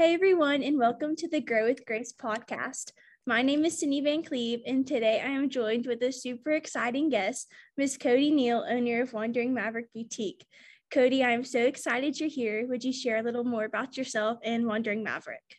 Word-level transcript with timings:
Hey 0.00 0.14
everyone, 0.14 0.62
and 0.62 0.78
welcome 0.78 1.16
to 1.16 1.26
the 1.26 1.40
Grow 1.40 1.64
with 1.64 1.84
Grace 1.84 2.12
podcast. 2.12 2.92
My 3.26 3.42
name 3.42 3.64
is 3.64 3.80
Cindy 3.80 4.00
Van 4.00 4.22
Cleve, 4.22 4.60
and 4.64 4.86
today 4.86 5.20
I 5.20 5.30
am 5.30 5.50
joined 5.50 5.86
with 5.88 6.00
a 6.04 6.12
super 6.12 6.52
exciting 6.52 7.08
guest, 7.08 7.50
Ms. 7.76 7.98
Cody 7.98 8.30
Neal, 8.30 8.64
owner 8.68 9.02
of 9.02 9.12
Wandering 9.12 9.52
Maverick 9.52 9.92
Boutique. 9.92 10.46
Cody, 10.92 11.24
I 11.24 11.32
am 11.32 11.42
so 11.42 11.58
excited 11.58 12.20
you're 12.20 12.28
here. 12.28 12.64
Would 12.68 12.84
you 12.84 12.92
share 12.92 13.16
a 13.16 13.24
little 13.24 13.42
more 13.42 13.64
about 13.64 13.96
yourself 13.96 14.38
and 14.44 14.68
Wandering 14.68 15.02
Maverick? 15.02 15.56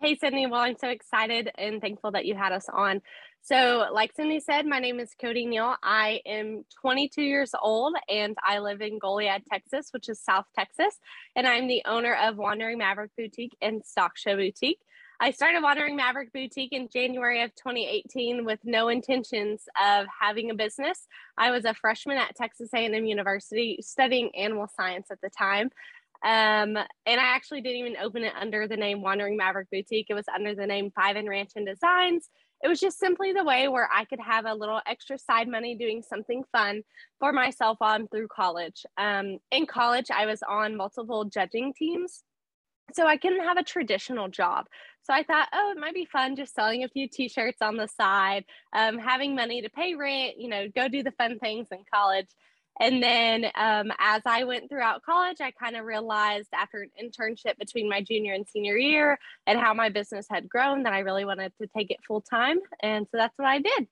Hey, 0.00 0.14
Sydney. 0.14 0.46
Well, 0.46 0.60
I'm 0.60 0.78
so 0.78 0.90
excited 0.90 1.50
and 1.58 1.80
thankful 1.80 2.12
that 2.12 2.26
you 2.26 2.36
had 2.36 2.52
us 2.52 2.68
on. 2.72 3.02
So, 3.44 3.88
like 3.92 4.12
Cindy 4.14 4.38
said, 4.38 4.66
my 4.66 4.78
name 4.78 5.00
is 5.00 5.16
Cody 5.20 5.46
Neal. 5.46 5.74
I 5.82 6.20
am 6.24 6.64
22 6.80 7.22
years 7.22 7.50
old 7.60 7.96
and 8.08 8.36
I 8.40 8.60
live 8.60 8.80
in 8.80 9.00
Goliad, 9.00 9.42
Texas, 9.50 9.88
which 9.90 10.08
is 10.08 10.20
South 10.20 10.44
Texas. 10.54 11.00
And 11.34 11.44
I'm 11.44 11.66
the 11.66 11.82
owner 11.84 12.14
of 12.14 12.36
Wandering 12.36 12.78
Maverick 12.78 13.10
Boutique 13.18 13.56
and 13.60 13.84
Stock 13.84 14.16
Show 14.16 14.36
Boutique. 14.36 14.78
I 15.18 15.32
started 15.32 15.60
Wandering 15.60 15.96
Maverick 15.96 16.32
Boutique 16.32 16.72
in 16.72 16.88
January 16.88 17.42
of 17.42 17.52
2018 17.56 18.44
with 18.44 18.60
no 18.62 18.86
intentions 18.86 19.64
of 19.84 20.06
having 20.20 20.52
a 20.52 20.54
business. 20.54 21.08
I 21.36 21.50
was 21.50 21.64
a 21.64 21.74
freshman 21.74 22.18
at 22.18 22.36
Texas 22.36 22.70
A&M 22.72 23.04
University 23.04 23.78
studying 23.80 24.30
animal 24.36 24.68
science 24.76 25.08
at 25.10 25.20
the 25.20 25.30
time. 25.30 25.72
Um, 26.24 26.76
and 26.76 27.20
I 27.20 27.34
actually 27.34 27.62
didn't 27.62 27.78
even 27.78 27.96
open 27.96 28.22
it 28.22 28.34
under 28.40 28.68
the 28.68 28.76
name 28.76 29.02
Wandering 29.02 29.36
Maverick 29.36 29.68
Boutique. 29.72 30.06
It 30.10 30.14
was 30.14 30.26
under 30.32 30.54
the 30.54 30.68
name 30.68 30.92
Five 30.94 31.16
and 31.16 31.28
Ranch 31.28 31.50
and 31.56 31.66
Designs 31.66 32.28
it 32.62 32.68
was 32.68 32.80
just 32.80 32.98
simply 32.98 33.32
the 33.32 33.44
way 33.44 33.68
where 33.68 33.88
I 33.92 34.04
could 34.04 34.20
have 34.20 34.46
a 34.46 34.54
little 34.54 34.80
extra 34.86 35.18
side 35.18 35.48
money 35.48 35.74
doing 35.74 36.02
something 36.02 36.44
fun 36.52 36.82
for 37.18 37.32
myself 37.32 37.78
while 37.80 37.94
I'm 37.94 38.08
through 38.08 38.28
college. 38.28 38.84
Um, 38.96 39.38
in 39.50 39.66
college, 39.66 40.10
I 40.14 40.26
was 40.26 40.40
on 40.48 40.76
multiple 40.76 41.24
judging 41.24 41.72
teams. 41.74 42.22
So 42.94 43.06
I 43.06 43.16
couldn't 43.16 43.44
have 43.44 43.56
a 43.56 43.62
traditional 43.62 44.28
job. 44.28 44.66
So 45.02 45.12
I 45.12 45.22
thought, 45.22 45.48
oh, 45.52 45.72
it 45.74 45.80
might 45.80 45.94
be 45.94 46.04
fun 46.04 46.36
just 46.36 46.54
selling 46.54 46.84
a 46.84 46.88
few 46.88 47.08
t-shirts 47.08 47.58
on 47.62 47.76
the 47.76 47.88
side, 47.88 48.44
um, 48.72 48.98
having 48.98 49.34
money 49.34 49.62
to 49.62 49.70
pay 49.70 49.94
rent, 49.94 50.34
you 50.38 50.48
know, 50.48 50.68
go 50.74 50.88
do 50.88 51.02
the 51.02 51.12
fun 51.12 51.38
things 51.38 51.68
in 51.72 51.78
college. 51.92 52.28
And 52.80 53.02
then 53.02 53.46
um, 53.54 53.92
as 53.98 54.22
I 54.24 54.44
went 54.44 54.68
throughout 54.68 55.02
college, 55.02 55.38
I 55.40 55.50
kind 55.50 55.76
of 55.76 55.84
realized 55.84 56.48
after 56.54 56.82
an 56.82 56.90
internship 57.00 57.58
between 57.58 57.88
my 57.88 58.00
junior 58.00 58.34
and 58.34 58.46
senior 58.48 58.76
year 58.76 59.18
and 59.46 59.58
how 59.58 59.74
my 59.74 59.88
business 59.88 60.26
had 60.30 60.48
grown 60.48 60.84
that 60.84 60.92
I 60.92 61.00
really 61.00 61.24
wanted 61.24 61.52
to 61.60 61.68
take 61.76 61.90
it 61.90 61.98
full 62.06 62.22
time. 62.22 62.58
And 62.82 63.06
so 63.10 63.18
that's 63.18 63.36
what 63.36 63.46
I 63.46 63.58
did. 63.58 63.88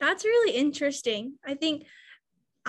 That's 0.00 0.24
really 0.24 0.56
interesting. 0.56 1.34
I 1.44 1.54
think 1.54 1.84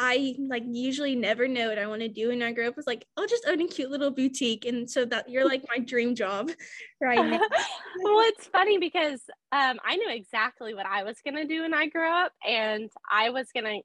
I 0.02 0.36
like 0.40 0.64
usually 0.66 1.16
never 1.16 1.46
know 1.48 1.68
what 1.68 1.78
I 1.78 1.86
want 1.86 2.02
to 2.02 2.08
do. 2.08 2.32
And 2.32 2.42
I 2.42 2.54
grew 2.54 2.68
up 2.68 2.78
was 2.78 2.88
like, 2.88 3.06
I'll 3.18 3.28
just 3.28 3.46
own 3.46 3.62
a 3.62 3.68
cute 3.68 3.92
little 3.92 4.12
boutique. 4.12 4.66
And 4.66 4.90
so 4.90 5.04
that 5.06 5.30
you're 5.30 5.46
like 5.46 5.66
my 5.68 5.84
dream 5.84 6.16
job 6.16 6.50
right 7.02 7.18
now. 7.18 7.40
well, 8.02 8.28
it's 8.28 8.48
funny 8.48 8.78
because 8.78 9.22
um, 9.52 9.78
I 9.86 9.98
knew 9.98 10.10
exactly 10.10 10.74
what 10.74 10.86
I 10.86 11.04
was 11.04 11.18
going 11.24 11.36
to 11.36 11.46
do 11.46 11.64
when 11.64 11.74
I 11.74 11.88
grew 11.88 12.10
up. 12.10 12.32
And 12.48 12.90
I 13.12 13.30
was 13.32 13.50
going 13.54 13.66
to 13.66 13.82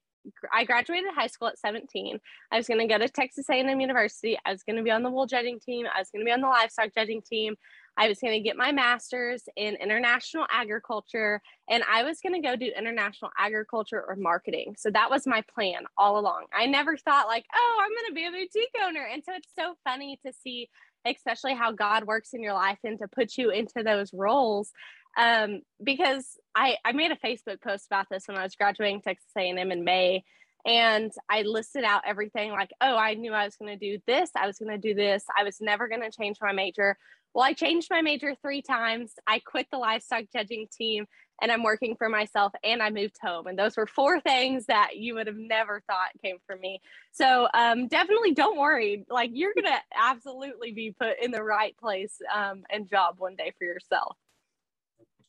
I 0.52 0.64
graduated 0.64 1.10
high 1.14 1.26
school 1.26 1.48
at 1.48 1.58
17. 1.58 2.18
I 2.50 2.56
was 2.56 2.66
going 2.66 2.80
to 2.80 2.86
go 2.86 2.98
to 2.98 3.08
Texas 3.08 3.48
A&M 3.50 3.80
University. 3.80 4.38
I 4.44 4.52
was 4.52 4.62
going 4.62 4.76
to 4.76 4.82
be 4.82 4.90
on 4.90 5.02
the 5.02 5.10
wool 5.10 5.26
judging 5.26 5.60
team. 5.60 5.86
I 5.94 6.00
was 6.00 6.10
going 6.10 6.24
to 6.24 6.28
be 6.28 6.32
on 6.32 6.40
the 6.40 6.48
livestock 6.48 6.94
judging 6.94 7.22
team. 7.22 7.56
I 7.96 8.08
was 8.08 8.18
going 8.18 8.32
to 8.32 8.40
get 8.40 8.56
my 8.56 8.72
master's 8.72 9.44
in 9.56 9.76
international 9.76 10.46
agriculture 10.50 11.40
and 11.70 11.84
I 11.88 12.02
was 12.02 12.18
going 12.20 12.34
to 12.34 12.46
go 12.46 12.56
do 12.56 12.72
international 12.76 13.30
agriculture 13.38 14.02
or 14.06 14.16
marketing. 14.16 14.74
So 14.76 14.90
that 14.90 15.10
was 15.10 15.26
my 15.26 15.42
plan 15.54 15.84
all 15.96 16.18
along. 16.18 16.46
I 16.52 16.66
never 16.66 16.96
thought 16.96 17.28
like, 17.28 17.44
"Oh, 17.54 17.80
I'm 17.82 17.90
going 17.90 18.08
to 18.08 18.14
be 18.14 18.26
a 18.26 18.30
boutique 18.30 18.74
owner." 18.84 19.06
And 19.12 19.22
so 19.24 19.32
it's 19.34 19.52
so 19.56 19.76
funny 19.84 20.18
to 20.26 20.32
see 20.32 20.68
especially 21.06 21.54
how 21.54 21.70
God 21.70 22.04
works 22.04 22.32
in 22.32 22.42
your 22.42 22.54
life 22.54 22.78
and 22.84 22.98
to 22.98 23.08
put 23.08 23.36
you 23.36 23.50
into 23.50 23.82
those 23.82 24.12
roles 24.14 24.72
um, 25.16 25.62
because 25.82 26.38
I, 26.54 26.76
I 26.84 26.92
made 26.92 27.10
a 27.10 27.16
Facebook 27.16 27.60
post 27.62 27.86
about 27.86 28.06
this 28.10 28.26
when 28.26 28.36
I 28.36 28.42
was 28.42 28.54
graduating 28.54 29.02
Texas 29.02 29.30
A&M 29.36 29.70
in 29.70 29.84
May. 29.84 30.24
And 30.66 31.12
I 31.28 31.42
listed 31.42 31.84
out 31.84 32.02
everything 32.06 32.50
like, 32.52 32.70
oh, 32.80 32.96
I 32.96 33.14
knew 33.14 33.32
I 33.32 33.44
was 33.44 33.56
going 33.56 33.78
to 33.78 33.78
do 33.78 34.00
this. 34.06 34.30
I 34.34 34.46
was 34.46 34.58
going 34.58 34.70
to 34.70 34.78
do 34.78 34.94
this. 34.94 35.22
I 35.38 35.44
was 35.44 35.60
never 35.60 35.88
going 35.88 36.00
to 36.00 36.10
change 36.10 36.38
my 36.40 36.52
major. 36.52 36.96
Well, 37.34 37.44
I 37.44 37.52
changed 37.52 37.88
my 37.90 38.00
major 38.00 38.34
three 38.40 38.62
times. 38.62 39.12
I 39.26 39.40
quit 39.40 39.66
the 39.70 39.76
livestock 39.76 40.24
judging 40.32 40.68
team 40.72 41.06
and 41.42 41.50
I'm 41.50 41.64
working 41.64 41.96
for 41.96 42.08
myself 42.08 42.52
and 42.62 42.80
I 42.80 42.90
moved 42.90 43.16
home. 43.20 43.46
And 43.46 43.58
those 43.58 43.76
were 43.76 43.86
four 43.86 44.20
things 44.20 44.66
that 44.66 44.96
you 44.96 45.14
would 45.14 45.26
have 45.26 45.36
never 45.36 45.82
thought 45.86 46.10
came 46.22 46.36
from 46.46 46.60
me. 46.60 46.80
So 47.12 47.48
um, 47.52 47.88
definitely 47.88 48.32
don't 48.32 48.56
worry. 48.56 49.04
Like 49.10 49.30
you're 49.34 49.52
going 49.52 49.64
to 49.64 49.80
absolutely 50.00 50.72
be 50.72 50.94
put 50.98 51.22
in 51.22 51.32
the 51.32 51.42
right 51.42 51.76
place 51.76 52.16
um, 52.34 52.62
and 52.70 52.88
job 52.88 53.16
one 53.18 53.36
day 53.36 53.52
for 53.58 53.64
yourself. 53.64 54.16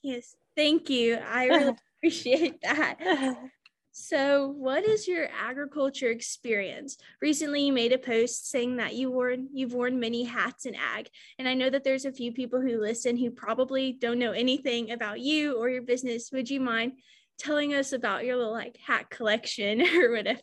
Yes, 0.06 0.36
thank 0.56 0.92
you. 0.92 1.16
I 1.16 1.46
really 1.48 1.76
appreciate 1.98 2.62
that. 2.62 2.98
So, 3.98 4.50
what 4.58 4.84
is 4.84 5.08
your 5.08 5.30
agriculture 5.42 6.10
experience? 6.10 6.98
Recently, 7.22 7.66
you 7.66 7.72
made 7.72 7.94
a 7.94 7.98
post 7.98 8.52
saying 8.52 8.76
that 8.76 8.94
you 8.94 9.10
worn 9.10 9.48
you've 9.54 9.72
worn 9.72 10.02
many 10.02 10.26
hats 10.26 10.66
in 10.66 10.76
ag, 10.76 11.08
and 11.40 11.48
I 11.48 11.54
know 11.54 11.70
that 11.70 11.86
there's 11.86 12.04
a 12.04 12.12
few 12.12 12.34
people 12.34 12.60
who 12.60 12.78
listen 12.82 13.16
who 13.16 13.32
probably 13.32 13.94
don't 13.94 14.20
know 14.20 14.34
anything 14.34 14.92
about 14.92 15.22
you 15.22 15.58
or 15.58 15.70
your 15.70 15.82
business. 15.82 16.30
Would 16.34 16.50
you 16.50 16.60
mind 16.60 17.00
telling 17.40 17.74
us 17.74 17.94
about 17.94 18.26
your 18.26 18.36
little 18.36 18.52
like 18.52 18.78
hat 18.86 19.10
collection 19.10 19.82
or 19.98 20.12
whatever? 20.12 20.42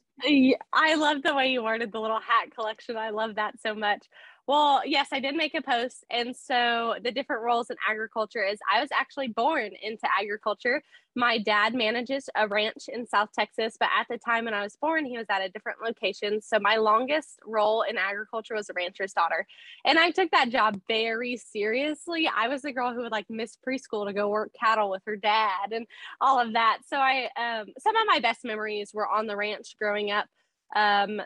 I 0.72 0.94
love 0.94 1.22
the 1.22 1.34
way 1.34 1.48
you 1.48 1.62
worded 1.62 1.92
the 1.92 2.00
little 2.00 2.20
hat 2.20 2.54
collection. 2.54 2.96
I 2.96 3.10
love 3.10 3.34
that 3.34 3.60
so 3.60 3.74
much. 3.74 4.06
Well, 4.48 4.82
yes, 4.84 5.08
I 5.12 5.20
did 5.20 5.36
make 5.36 5.54
a 5.54 5.62
post. 5.62 6.04
And 6.10 6.34
so 6.36 6.96
the 7.02 7.12
different 7.12 7.42
roles 7.42 7.70
in 7.70 7.76
agriculture 7.88 8.42
is 8.42 8.58
I 8.72 8.80
was 8.80 8.90
actually 8.92 9.28
born 9.28 9.70
into 9.80 10.08
agriculture. 10.20 10.82
My 11.14 11.38
dad 11.38 11.74
manages 11.74 12.28
a 12.34 12.48
ranch 12.48 12.88
in 12.88 13.06
South 13.06 13.28
Texas, 13.38 13.76
but 13.78 13.88
at 13.96 14.08
the 14.10 14.18
time 14.18 14.46
when 14.46 14.54
I 14.54 14.62
was 14.62 14.76
born, 14.76 15.04
he 15.04 15.16
was 15.16 15.26
at 15.30 15.42
a 15.42 15.48
different 15.48 15.78
location. 15.80 16.40
So 16.42 16.58
my 16.58 16.76
longest 16.76 17.38
role 17.46 17.82
in 17.82 17.96
agriculture 17.96 18.54
was 18.54 18.68
a 18.68 18.72
rancher's 18.72 19.12
daughter. 19.12 19.46
And 19.84 19.96
I 19.98 20.10
took 20.10 20.30
that 20.32 20.48
job 20.48 20.80
very 20.88 21.36
seriously. 21.36 22.28
I 22.34 22.48
was 22.48 22.62
the 22.62 22.72
girl 22.72 22.92
who 22.92 23.02
would 23.02 23.12
like 23.12 23.30
miss 23.30 23.56
preschool 23.56 24.06
to 24.06 24.12
go 24.12 24.28
work 24.28 24.50
cattle 24.58 24.90
with 24.90 25.02
her 25.06 25.16
dad 25.16 25.70
and 25.70 25.86
all 26.20 26.40
of 26.40 26.54
that. 26.54 26.78
So 26.88 26.96
I, 26.96 27.28
um, 27.36 27.66
some 27.78 27.94
of 27.94 28.06
my 28.08 28.18
best 28.18 28.44
memories 28.44 28.90
were 28.92 29.06
on 29.08 29.28
the 29.28 29.36
ranch 29.36 29.76
growing 29.78 30.10
up. 30.10 30.26
Um, 30.74 31.20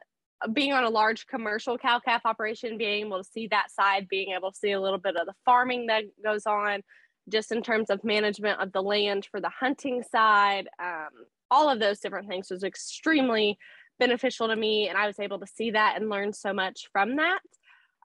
being 0.53 0.73
on 0.73 0.85
a 0.85 0.91
large 0.91 1.27
commercial 1.27 1.79
cow 1.79 1.99
calf 1.99 2.23
operation, 2.25 2.79
being 2.79 3.07
able 3.07 3.19
to 3.23 3.31
see 3.31 3.47
that 3.49 3.71
side, 3.71 4.09
being 4.09 4.33
able 4.33 4.53
to 4.53 4.59
see 4.59 4.73
a 4.73 4.81
little 4.81 4.99
bit 4.99 5.17
of 5.17 5.27
the 5.27 5.35
farming 5.45 5.87
that 5.87 6.05
goes 6.23 6.47
on, 6.47 6.83
just 7.29 7.53
in 7.53 7.63
terms 7.63 7.91
of 7.91 8.05
management 8.05 8.61
of 8.61 8.73
the 8.73 8.83
land 8.83 9.27
for 9.31 9.41
the 9.41 9.49
hunting 9.49 10.03
side, 10.03 10.69
um, 10.83 11.09
all 11.51 11.69
of 11.69 11.81
those 11.81 12.01
different 12.01 12.29
things 12.29 12.51
was 12.51 12.65
extremely 12.65 13.59
beneficial 13.99 14.49
to 14.49 14.57
me. 14.57 14.89
And 14.89 14.99
I 14.99 15.07
was 15.07 15.19
able 15.19 15.39
to 15.41 15.47
see 15.47 15.71
that 15.73 15.95
and 15.97 16.11
learn 16.11 16.33
so 16.33 16.53
much 16.53 16.89
from 16.93 17.17
that. 17.17 17.41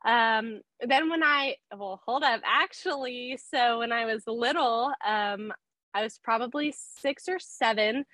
Um, 0.03 0.61
then 0.79 1.09
when 1.09 1.23
I, 1.23 1.57
well, 1.75 2.01
hold 2.05 2.23
up, 2.23 2.41
actually, 2.43 3.37
so 3.51 3.79
when 3.79 3.91
I 3.91 4.05
was 4.05 4.23
little, 4.25 4.91
um, 5.05 5.53
I 5.93 6.03
was 6.03 6.19
probably 6.23 6.73
six 6.99 7.27
or 7.27 7.37
seven 7.39 8.05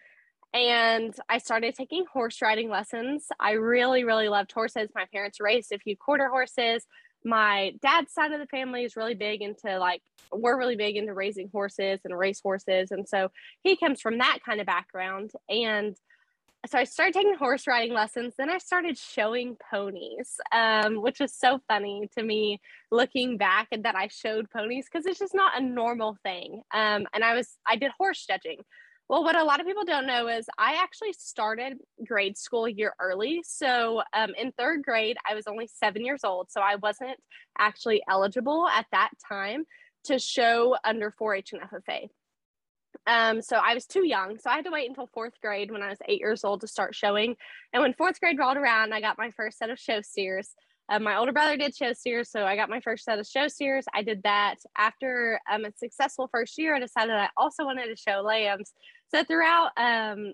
and 0.54 1.14
I 1.30 1.38
started 1.38 1.76
taking 1.76 2.06
horse 2.12 2.42
riding 2.42 2.70
lessons. 2.70 3.28
I 3.40 3.52
really, 3.52 4.04
really 4.04 4.30
loved 4.30 4.52
horses. 4.52 4.90
My 4.96 5.06
parents 5.12 5.40
raised 5.40 5.72
a 5.72 5.80
few 5.80 5.96
quarter 5.98 6.30
horses. 6.30 6.86
My 7.24 7.74
dad's 7.82 8.14
side 8.14 8.32
of 8.32 8.40
the 8.40 8.48
family 8.48 8.84
is 8.84 8.96
really 8.96 9.16
big 9.16 9.42
into 9.42 9.78
like, 9.80 10.02
we're 10.32 10.58
really 10.58 10.76
big 10.76 10.96
into 10.96 11.14
raising 11.14 11.50
horses 11.52 12.00
and 12.06 12.18
race 12.18 12.40
horses. 12.42 12.92
And 12.92 13.08
so 13.08 13.30
he 13.64 13.76
comes 13.76 14.02
from 14.02 14.20
that 14.20 14.40
kind 14.46 14.62
of 14.62 14.68
background. 14.68 15.32
And 15.50 15.96
so 16.66 16.78
I 16.80 16.86
started 16.86 17.14
taking 17.14 17.36
horse 17.36 17.68
riding 17.68 17.94
lessons. 17.94 18.34
Then 18.38 18.50
I 18.50 18.58
started 18.58 18.98
showing 18.98 19.58
ponies, 19.72 20.38
um, 20.52 21.02
which 21.02 21.20
was 21.20 21.34
so 21.34 21.60
funny 21.68 22.10
to 22.18 22.24
me 22.24 22.60
looking 22.92 23.38
back 23.38 23.68
and 23.72 23.84
that 23.84 23.96
I 23.96 24.08
showed 24.08 24.50
ponies 24.50 24.88
because 24.92 25.06
it's 25.06 25.20
just 25.20 25.36
not 25.36 25.60
a 25.60 25.64
normal 25.64 26.18
thing. 26.24 26.62
Um, 26.74 27.06
and 27.14 27.24
I 27.24 27.36
was, 27.36 27.58
I 27.66 27.76
did 27.76 27.92
horse 27.98 28.26
judging. 28.26 28.60
Well, 29.10 29.24
what 29.24 29.38
a 29.38 29.44
lot 29.44 29.62
of 29.62 29.66
people 29.66 29.86
don't 29.86 30.06
know 30.06 30.28
is 30.28 30.48
I 30.58 30.82
actually 30.84 31.14
started 31.14 31.78
grade 32.06 32.38
school 32.38 32.66
a 32.66 32.72
year 32.72 32.94
early. 33.00 33.42
So 33.46 34.02
um, 34.14 34.34
in 34.38 34.52
third 34.52 34.84
grade, 34.84 35.16
I 35.30 35.34
was 35.34 35.48
only 35.48 35.68
seven 35.68 36.04
years 36.04 36.26
old. 36.26 36.52
So 36.52 36.60
I 36.60 36.76
wasn't 36.76 37.18
actually 37.58 38.02
eligible 38.10 38.68
at 38.68 38.86
that 38.92 39.12
time 39.28 39.64
to 40.06 40.20
show 40.20 40.76
under 40.84 41.12
4 41.18 41.36
H 41.36 41.54
and 41.54 41.62
FFA. 41.62 42.10
Um, 43.06 43.42
so 43.42 43.56
I 43.56 43.74
was 43.74 43.86
too 43.86 44.06
young. 44.06 44.38
So 44.38 44.50
I 44.50 44.56
had 44.56 44.66
to 44.66 44.72
wait 44.72 44.90
until 44.90 45.08
fourth 45.08 45.40
grade 45.42 45.72
when 45.72 45.82
I 45.82 45.90
was 45.90 46.00
eight 46.08 46.20
years 46.20 46.44
old 46.44 46.62
to 46.62 46.68
start 46.68 46.94
showing. 46.94 47.38
And 47.72 47.82
when 47.82 47.94
fourth 47.94 48.20
grade 48.20 48.38
rolled 48.38 48.58
around, 48.58 48.94
I 48.94 49.00
got 49.00 49.18
my 49.18 49.32
first 49.32 49.58
set 49.58 49.70
of 49.70 49.80
show 49.80 50.02
steers. 50.02 50.50
Um, 50.90 51.04
my 51.04 51.18
older 51.18 51.34
brother 51.34 51.58
did 51.58 51.76
show 51.76 51.94
steers, 51.94 52.30
so 52.30 52.46
I 52.46 52.56
got 52.56 52.70
my 52.70 52.80
first 52.82 53.04
set 53.06 53.20
of 53.20 53.28
show 53.28 53.48
steers. 53.48 53.86
I 53.94 54.04
did 54.04 54.24
that 54.24 54.56
after 54.78 55.40
um, 55.52 55.66
a 55.66 55.72
successful 55.78 56.30
first 56.32 56.58
year. 56.58 56.76
I 56.76 56.80
decided 56.80 57.14
I 57.16 57.30
also 57.36 57.66
wanted 57.66 57.88
to 57.88 57.96
show 57.96 58.22
lambs. 58.22 58.74
So 59.14 59.24
throughout 59.24 59.72
um, 59.78 60.34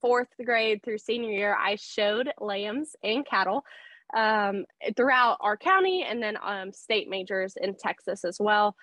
fourth 0.00 0.28
grade 0.44 0.82
through 0.84 0.98
senior 0.98 1.30
year, 1.30 1.56
I 1.58 1.76
showed 1.76 2.30
lambs 2.40 2.96
and 3.02 3.26
cattle. 3.26 3.64
um, 4.14 4.64
throughout 4.96 5.36
our 5.40 5.56
county 5.56 6.04
and 6.08 6.22
then 6.22 6.38
um, 6.42 6.72
state 6.72 7.08
majors 7.08 7.56
in 7.60 7.74
Texas 7.74 8.24
as 8.24 8.38
well. 8.40 8.74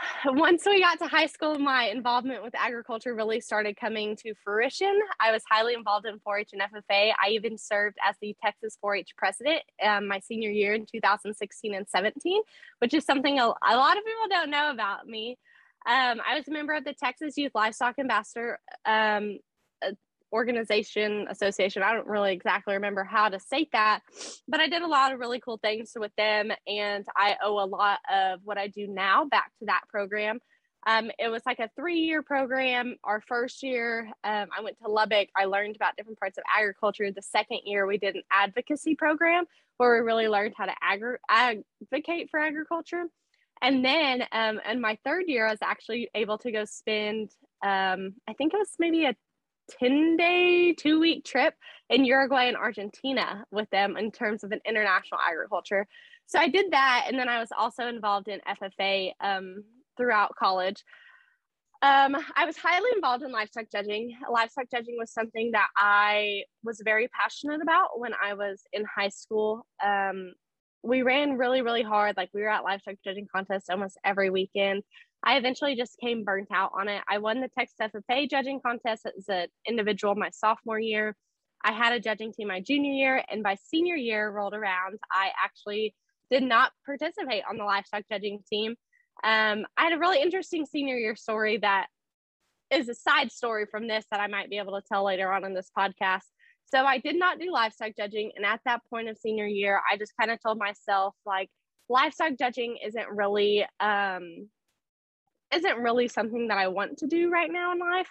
Once 0.26 0.64
we 0.66 0.80
got 0.80 0.98
to 0.98 1.06
high 1.06 1.26
school, 1.26 1.58
my 1.58 1.84
involvement 1.84 2.42
with 2.42 2.54
agriculture 2.54 3.14
really 3.14 3.40
started 3.40 3.76
coming 3.76 4.16
to 4.16 4.34
fruition. 4.42 4.98
I 5.18 5.32
was 5.32 5.42
highly 5.48 5.74
involved 5.74 6.06
in 6.06 6.18
4 6.20 6.38
H 6.38 6.50
and 6.52 6.62
FFA. 6.62 7.12
I 7.22 7.30
even 7.30 7.58
served 7.58 7.96
as 8.06 8.16
the 8.20 8.36
Texas 8.42 8.76
4 8.80 8.96
H 8.96 9.10
president 9.16 9.62
um, 9.84 10.06
my 10.06 10.20
senior 10.20 10.50
year 10.50 10.74
in 10.74 10.86
2016 10.86 11.74
and 11.74 11.88
17, 11.88 12.42
which 12.78 12.94
is 12.94 13.04
something 13.04 13.38
a, 13.38 13.44
a 13.44 13.76
lot 13.76 13.96
of 13.96 14.04
people 14.04 14.28
don't 14.28 14.50
know 14.50 14.70
about 14.70 15.06
me. 15.06 15.38
Um, 15.86 16.20
I 16.28 16.36
was 16.36 16.46
a 16.46 16.52
member 16.52 16.74
of 16.74 16.84
the 16.84 16.92
Texas 16.92 17.36
Youth 17.36 17.52
Livestock 17.54 17.98
Ambassador 17.98 18.58
um, 18.84 19.38
organization 20.32 21.26
association 21.30 21.82
i 21.82 21.92
don't 21.92 22.06
really 22.06 22.32
exactly 22.32 22.74
remember 22.74 23.04
how 23.04 23.28
to 23.28 23.38
state 23.40 23.68
that 23.72 24.00
but 24.48 24.60
i 24.60 24.68
did 24.68 24.82
a 24.82 24.86
lot 24.86 25.12
of 25.12 25.18
really 25.18 25.40
cool 25.40 25.58
things 25.58 25.92
with 25.96 26.14
them 26.16 26.50
and 26.66 27.04
i 27.16 27.36
owe 27.42 27.62
a 27.62 27.66
lot 27.66 27.98
of 28.12 28.40
what 28.44 28.58
i 28.58 28.66
do 28.68 28.86
now 28.86 29.24
back 29.24 29.52
to 29.58 29.66
that 29.66 29.82
program. 29.88 30.38
Um, 30.86 31.10
it 31.18 31.28
was 31.28 31.42
like 31.44 31.58
a 31.58 31.68
three 31.76 31.98
year 31.98 32.22
program 32.22 32.96
our 33.04 33.20
first 33.20 33.62
year 33.62 34.10
um, 34.24 34.46
i 34.56 34.62
went 34.62 34.78
to 34.82 34.90
lubbock 34.90 35.28
i 35.36 35.44
learned 35.44 35.76
about 35.76 35.96
different 35.96 36.18
parts 36.18 36.38
of 36.38 36.44
agriculture. 36.56 37.10
The 37.12 37.22
second 37.22 37.60
year 37.64 37.86
we 37.86 37.98
did 37.98 38.16
an 38.16 38.22
advocacy 38.32 38.94
program 38.94 39.44
where 39.76 39.92
we 39.92 40.06
really 40.06 40.28
learned 40.28 40.54
how 40.56 40.66
to 40.66 40.74
agri- 40.82 41.18
advocate 41.28 42.28
for 42.30 42.40
agriculture. 42.40 43.04
And 43.62 43.84
then 43.84 44.24
um, 44.32 44.58
in 44.70 44.80
my 44.80 44.98
third 45.04 45.24
year 45.26 45.46
i 45.46 45.50
was 45.50 45.60
actually 45.62 46.08
able 46.14 46.38
to 46.38 46.50
go 46.50 46.64
spend 46.64 47.30
um, 47.62 48.14
i 48.26 48.32
think 48.32 48.54
it 48.54 48.58
was 48.58 48.72
maybe 48.78 49.04
a 49.04 49.14
10 49.78 50.16
day, 50.16 50.72
two 50.72 51.00
week 51.00 51.24
trip 51.24 51.54
in 51.88 52.04
Uruguay 52.04 52.46
and 52.46 52.56
Argentina 52.56 53.44
with 53.50 53.68
them 53.70 53.96
in 53.96 54.10
terms 54.10 54.44
of 54.44 54.52
an 54.52 54.60
international 54.66 55.20
agriculture. 55.20 55.86
So 56.26 56.38
I 56.38 56.48
did 56.48 56.72
that. 56.72 57.06
And 57.08 57.18
then 57.18 57.28
I 57.28 57.40
was 57.40 57.48
also 57.56 57.88
involved 57.88 58.28
in 58.28 58.40
FFA 58.48 59.12
um, 59.20 59.64
throughout 59.96 60.36
college. 60.36 60.84
Um, 61.82 62.14
I 62.36 62.44
was 62.44 62.56
highly 62.58 62.90
involved 62.94 63.22
in 63.22 63.32
livestock 63.32 63.64
judging. 63.72 64.14
Livestock 64.30 64.66
judging 64.70 64.96
was 64.98 65.12
something 65.12 65.50
that 65.52 65.68
I 65.76 66.42
was 66.62 66.82
very 66.84 67.08
passionate 67.08 67.62
about 67.62 67.98
when 67.98 68.12
I 68.22 68.34
was 68.34 68.62
in 68.72 68.84
high 68.84 69.08
school. 69.08 69.66
Um, 69.84 70.34
we 70.82 71.02
ran 71.02 71.38
really, 71.38 71.62
really 71.62 71.82
hard. 71.82 72.16
Like 72.16 72.30
we 72.34 72.42
were 72.42 72.48
at 72.48 72.64
livestock 72.64 72.96
judging 73.02 73.26
contests 73.34 73.70
almost 73.70 73.98
every 74.04 74.30
weekend. 74.30 74.82
I 75.22 75.36
eventually 75.36 75.76
just 75.76 75.98
came 75.98 76.24
burnt 76.24 76.48
out 76.52 76.72
on 76.78 76.88
it. 76.88 77.02
I 77.08 77.18
won 77.18 77.40
the 77.40 77.48
Texas 77.58 77.76
FFA 77.80 78.28
judging 78.28 78.60
contest 78.64 79.06
as 79.06 79.28
an 79.28 79.48
individual 79.68 80.14
my 80.14 80.30
sophomore 80.30 80.80
year. 80.80 81.14
I 81.62 81.72
had 81.72 81.92
a 81.92 82.00
judging 82.00 82.32
team 82.32 82.48
my 82.48 82.60
junior 82.60 82.92
year, 82.92 83.24
and 83.30 83.42
by 83.42 83.56
senior 83.62 83.96
year 83.96 84.30
rolled 84.30 84.54
around, 84.54 84.98
I 85.12 85.30
actually 85.42 85.94
did 86.30 86.42
not 86.42 86.72
participate 86.86 87.42
on 87.48 87.58
the 87.58 87.64
livestock 87.64 88.04
judging 88.10 88.40
team. 88.50 88.76
Um, 89.22 89.66
I 89.76 89.84
had 89.84 89.92
a 89.92 89.98
really 89.98 90.22
interesting 90.22 90.64
senior 90.64 90.96
year 90.96 91.16
story 91.16 91.58
that 91.58 91.88
is 92.70 92.88
a 92.88 92.94
side 92.94 93.30
story 93.30 93.66
from 93.70 93.88
this 93.88 94.06
that 94.10 94.20
I 94.20 94.28
might 94.28 94.48
be 94.48 94.58
able 94.58 94.80
to 94.80 94.86
tell 94.90 95.04
later 95.04 95.30
on 95.30 95.44
in 95.44 95.52
this 95.52 95.70
podcast. 95.76 96.22
So 96.64 96.84
I 96.84 96.98
did 96.98 97.18
not 97.18 97.38
do 97.40 97.52
livestock 97.52 97.92
judging. 97.96 98.30
And 98.36 98.46
at 98.46 98.60
that 98.64 98.80
point 98.88 99.08
of 99.08 99.18
senior 99.18 99.46
year, 99.46 99.80
I 99.90 99.96
just 99.96 100.12
kind 100.18 100.30
of 100.30 100.38
told 100.40 100.56
myself, 100.56 101.14
like, 101.26 101.50
livestock 101.88 102.38
judging 102.38 102.78
isn't 102.86 103.08
really 103.10 103.66
um, 103.80 104.48
isn't 105.54 105.78
really 105.78 106.08
something 106.08 106.48
that 106.48 106.58
I 106.58 106.68
want 106.68 106.98
to 106.98 107.06
do 107.06 107.30
right 107.30 107.50
now 107.50 107.72
in 107.72 107.78
life. 107.78 108.10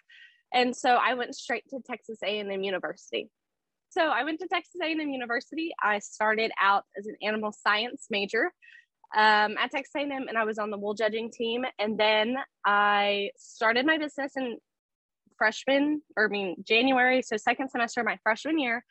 And 0.54 0.76
so 0.76 0.96
I 0.96 1.14
went 1.14 1.36
straight 1.36 1.64
to 1.70 1.80
Texas 1.86 2.20
A&M 2.24 2.64
University. 2.64 3.30
So 3.90 4.02
I 4.02 4.24
went 4.24 4.40
to 4.40 4.48
Texas 4.48 4.76
A&M 4.82 5.10
University. 5.10 5.72
I 5.82 6.00
started 6.00 6.52
out 6.62 6.84
as 6.98 7.08
an 7.08 7.16
animal 7.22 7.52
science 7.52 8.08
major 8.10 8.52
um, 9.16 9.58
at 9.58 9.72
Texas 9.72 9.94
A&M, 9.96 10.28
and 10.28 10.38
I 10.38 10.44
was 10.46 10.60
on 10.60 10.70
the 10.70 10.78
wool 10.78 10.94
judging 10.94 11.32
team. 11.32 11.66
And 11.80 12.00
then 12.00 12.38
I 12.66 13.32
started 13.38 13.86
my 13.86 13.98
business 13.98 14.34
in 14.36 14.58
freshman, 15.38 16.02
or 16.16 16.26
I 16.26 16.28
mean 16.30 16.64
January, 16.64 17.22
so 17.24 17.38
second 17.38 17.70
semester 17.70 18.02
of 18.02 18.06
my 18.06 18.20
freshman 18.22 18.60
year. 18.60 18.84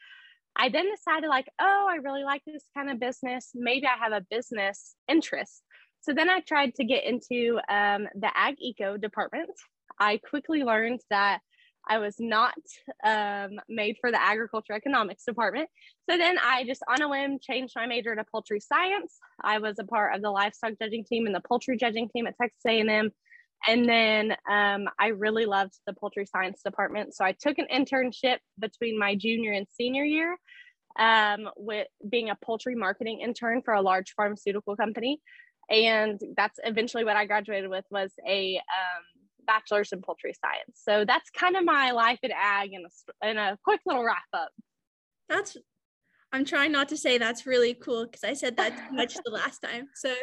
I 0.56 0.68
then 0.70 0.90
decided 0.90 1.28
like, 1.28 1.46
oh, 1.60 1.86
I 1.88 1.96
really 1.96 2.24
like 2.24 2.42
this 2.44 2.64
kind 2.76 2.90
of 2.90 2.98
business. 2.98 3.50
Maybe 3.54 3.86
I 3.86 3.96
have 4.02 4.12
a 4.12 4.26
business 4.28 4.96
interest. 5.06 5.62
So 6.00 6.12
then 6.12 6.30
I 6.30 6.40
tried 6.40 6.74
to 6.76 6.84
get 6.84 7.04
into 7.04 7.58
um, 7.68 8.08
the 8.14 8.30
ag 8.34 8.56
eco 8.60 8.96
department. 8.96 9.50
I 9.98 10.18
quickly 10.18 10.62
learned 10.62 11.00
that 11.10 11.40
I 11.88 11.98
was 11.98 12.16
not 12.18 12.54
um, 13.04 13.58
made 13.68 13.96
for 14.00 14.10
the 14.10 14.22
agriculture 14.22 14.74
economics 14.74 15.24
department. 15.24 15.68
So 16.08 16.16
then 16.16 16.36
I 16.38 16.64
just 16.64 16.82
on 16.88 17.02
a 17.02 17.08
whim 17.08 17.38
changed 17.40 17.74
my 17.76 17.86
major 17.86 18.14
to 18.14 18.24
poultry 18.30 18.60
science. 18.60 19.16
I 19.42 19.58
was 19.58 19.78
a 19.78 19.84
part 19.84 20.14
of 20.14 20.22
the 20.22 20.30
livestock 20.30 20.74
judging 20.80 21.04
team 21.04 21.26
and 21.26 21.34
the 21.34 21.40
poultry 21.40 21.76
judging 21.76 22.08
team 22.10 22.26
at 22.26 22.36
Texas 22.40 22.60
A&M. 22.66 23.10
And 23.66 23.88
then 23.88 24.36
um, 24.48 24.88
I 24.98 25.08
really 25.08 25.46
loved 25.46 25.74
the 25.86 25.92
poultry 25.92 26.26
science 26.26 26.60
department. 26.64 27.14
So 27.14 27.24
I 27.24 27.32
took 27.32 27.58
an 27.58 27.66
internship 27.72 28.38
between 28.58 28.98
my 28.98 29.16
junior 29.16 29.52
and 29.52 29.66
senior 29.72 30.04
year 30.04 30.36
um, 30.98 31.48
with 31.56 31.88
being 32.08 32.30
a 32.30 32.36
poultry 32.36 32.74
marketing 32.74 33.20
intern 33.20 33.62
for 33.62 33.74
a 33.74 33.82
large 33.82 34.12
pharmaceutical 34.12 34.76
company 34.76 35.20
and 35.70 36.20
that's 36.36 36.58
eventually 36.64 37.04
what 37.04 37.16
I 37.16 37.26
graduated 37.26 37.70
with 37.70 37.84
was 37.90 38.12
a 38.26 38.56
um, 38.56 39.02
bachelor's 39.46 39.92
in 39.92 40.02
poultry 40.02 40.34
science. 40.40 40.80
So 40.82 41.04
that's 41.04 41.30
kind 41.30 41.56
of 41.56 41.64
my 41.64 41.90
life 41.90 42.18
in 42.22 42.30
ag 42.32 42.72
in 42.72 42.84
a, 42.84 43.28
in 43.28 43.36
a 43.36 43.58
quick 43.64 43.80
little 43.86 44.04
wrap 44.04 44.22
up. 44.32 44.50
That's 45.28 45.56
I'm 46.32 46.44
trying 46.44 46.72
not 46.72 46.90
to 46.90 46.96
say 46.96 47.18
that's 47.18 47.46
really 47.46 47.74
cool 47.74 48.04
because 48.04 48.24
I 48.24 48.34
said 48.34 48.56
that 48.58 48.76
too 48.76 48.94
much 48.94 49.14
the 49.24 49.30
last 49.30 49.60
time. 49.60 49.88
So, 49.94 50.14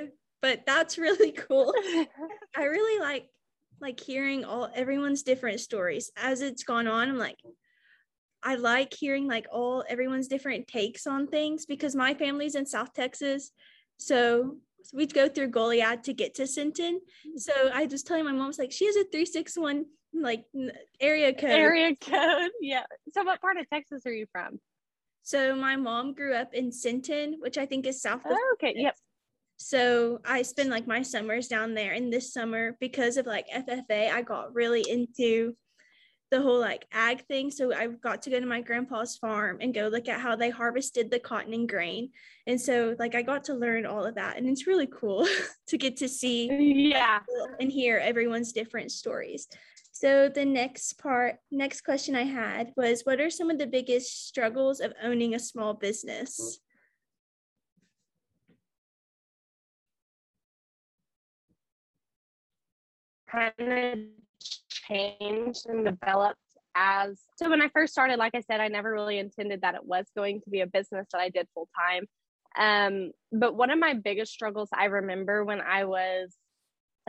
but 0.42 0.62
that's 0.66 0.98
really 0.98 1.32
cool. 1.32 1.74
I 2.56 2.64
really 2.64 3.02
like 3.02 3.28
like 3.82 4.00
hearing 4.00 4.46
all 4.46 4.70
everyone's 4.74 5.24
different 5.24 5.60
stories 5.60 6.12
as 6.16 6.42
it's 6.42 6.64
gone 6.64 6.88
on. 6.88 7.10
I'm 7.10 7.18
like, 7.18 7.38
I 8.44 8.56
like 8.56 8.94
hearing 8.94 9.28
like 9.28 9.48
all 9.52 9.84
everyone's 9.90 10.28
different 10.28 10.68
takes 10.68 11.08
on 11.08 11.28
things 11.28 11.66
because 11.66 11.96
my 11.96 12.14
family's 12.14 12.56
in 12.56 12.66
South 12.66 12.94
Texas. 12.94 13.52
So 13.98 14.58
we'd 14.94 15.14
go 15.14 15.28
through 15.28 15.52
Goliad 15.52 16.04
to 16.04 16.14
get 16.14 16.36
to 16.36 16.48
Sinton. 16.48 17.00
Mm. 17.28 17.40
So 17.40 17.54
I 17.74 17.86
was 17.86 18.04
telling 18.04 18.26
my 18.26 18.32
mom, 18.32 18.48
was 18.48 18.60
like, 18.60 18.72
she 18.72 18.86
has 18.86 18.96
a 18.96 19.04
361 19.04 19.86
like 20.14 20.46
area 21.00 21.34
code. 21.34 21.52
Area 21.52 21.96
code. 21.96 22.52
Yeah. 22.62 22.84
So 23.14 23.24
what 23.24 23.42
part 23.42 23.58
of 23.58 23.70
Texas 23.70 24.06
are 24.06 24.14
you 24.14 24.26
from? 24.32 24.60
So 25.24 25.56
my 25.56 25.76
mom 25.76 26.14
grew 26.14 26.36
up 26.36 26.54
in 26.54 26.72
Sinton, 26.72 27.38
which 27.40 27.58
I 27.58 27.66
think 27.66 27.88
is 27.88 28.02
south 28.02 28.26
of 28.26 28.32
oh, 28.32 28.56
okay. 28.56 28.74
Yep. 28.76 28.96
So 29.58 30.20
I 30.26 30.42
spend 30.42 30.70
like 30.70 30.88
my 30.88 31.02
summers 31.02 31.48
down 31.48 31.74
there. 31.74 31.94
And 31.94 32.12
this 32.12 32.34
summer, 32.34 32.78
because 32.80 33.18
of 33.18 33.26
like 33.26 33.48
FFA, 33.50 34.12
I 34.12 34.22
got 34.22 34.54
really 34.54 34.86
into 34.88 35.56
the 36.36 36.42
whole 36.42 36.60
like 36.60 36.86
ag 36.92 37.26
thing. 37.28 37.50
So 37.50 37.74
I 37.74 37.88
got 37.88 38.22
to 38.24 38.30
go 38.30 38.42
to 38.42 38.46
my 38.46 38.60
grandpa's 38.60 39.16
farm 39.16 39.60
and 39.62 39.74
go 39.74 39.88
look 39.88 40.10
at 40.10 40.20
how 40.20 40.36
they 40.36 40.50
harvested 40.50 41.10
the 41.10 41.18
cotton 41.18 41.54
and 41.54 41.68
grain. 41.68 42.10
And 42.46 42.60
so 42.60 42.94
like 43.00 43.16
I 43.16 43.22
got 43.22 43.46
to 43.46 43.54
learn 43.54 43.86
all 43.86 44.04
of 44.04 44.16
that. 44.16 44.36
And 44.36 44.50
it's 44.50 44.68
really 44.68 44.88
cool 44.88 45.26
to 45.68 45.78
get 45.78 45.96
to 45.98 46.10
see 46.10 46.92
yeah 46.92 47.20
and 47.62 47.72
hear 47.72 48.00
everyone's 48.00 48.52
different 48.52 48.92
stories. 48.92 49.48
So 49.94 50.28
the 50.28 50.44
next 50.44 51.00
part, 51.00 51.38
next 51.52 51.86
question 51.86 52.16
I 52.16 52.24
had 52.24 52.74
was 52.76 53.04
what 53.04 53.22
are 53.22 53.30
some 53.30 53.50
of 53.50 53.58
the 53.58 53.66
biggest 53.66 54.28
struggles 54.28 54.82
of 54.82 54.92
owning 55.02 55.36
a 55.36 55.40
small 55.40 55.74
business? 55.74 56.60
Kind 63.30 63.54
of 63.58 64.25
changed 64.88 65.66
and 65.68 65.86
developed 65.86 66.40
as 66.76 67.20
so 67.38 67.50
when 67.50 67.62
I 67.62 67.70
first 67.70 67.94
started, 67.94 68.18
like 68.18 68.36
I 68.36 68.42
said, 68.42 68.60
I 68.60 68.68
never 68.68 68.92
really 68.92 69.18
intended 69.18 69.62
that 69.62 69.76
it 69.76 69.86
was 69.86 70.06
going 70.16 70.42
to 70.42 70.50
be 70.50 70.62
a 70.62 70.68
business 70.68 71.08
that 71.12 71.22
I 71.22 71.30
did 71.30 71.48
full 71.54 71.70
time. 71.90 72.06
Um, 72.58 73.12
but 73.32 73.56
one 73.56 73.72
of 73.72 73.80
my 73.80 73.94
biggest 73.94 74.32
struggles 74.32 74.70
I 74.74 74.86
remember 74.86 75.44
when 75.44 75.62
I 75.62 75.86
was 75.86 76.36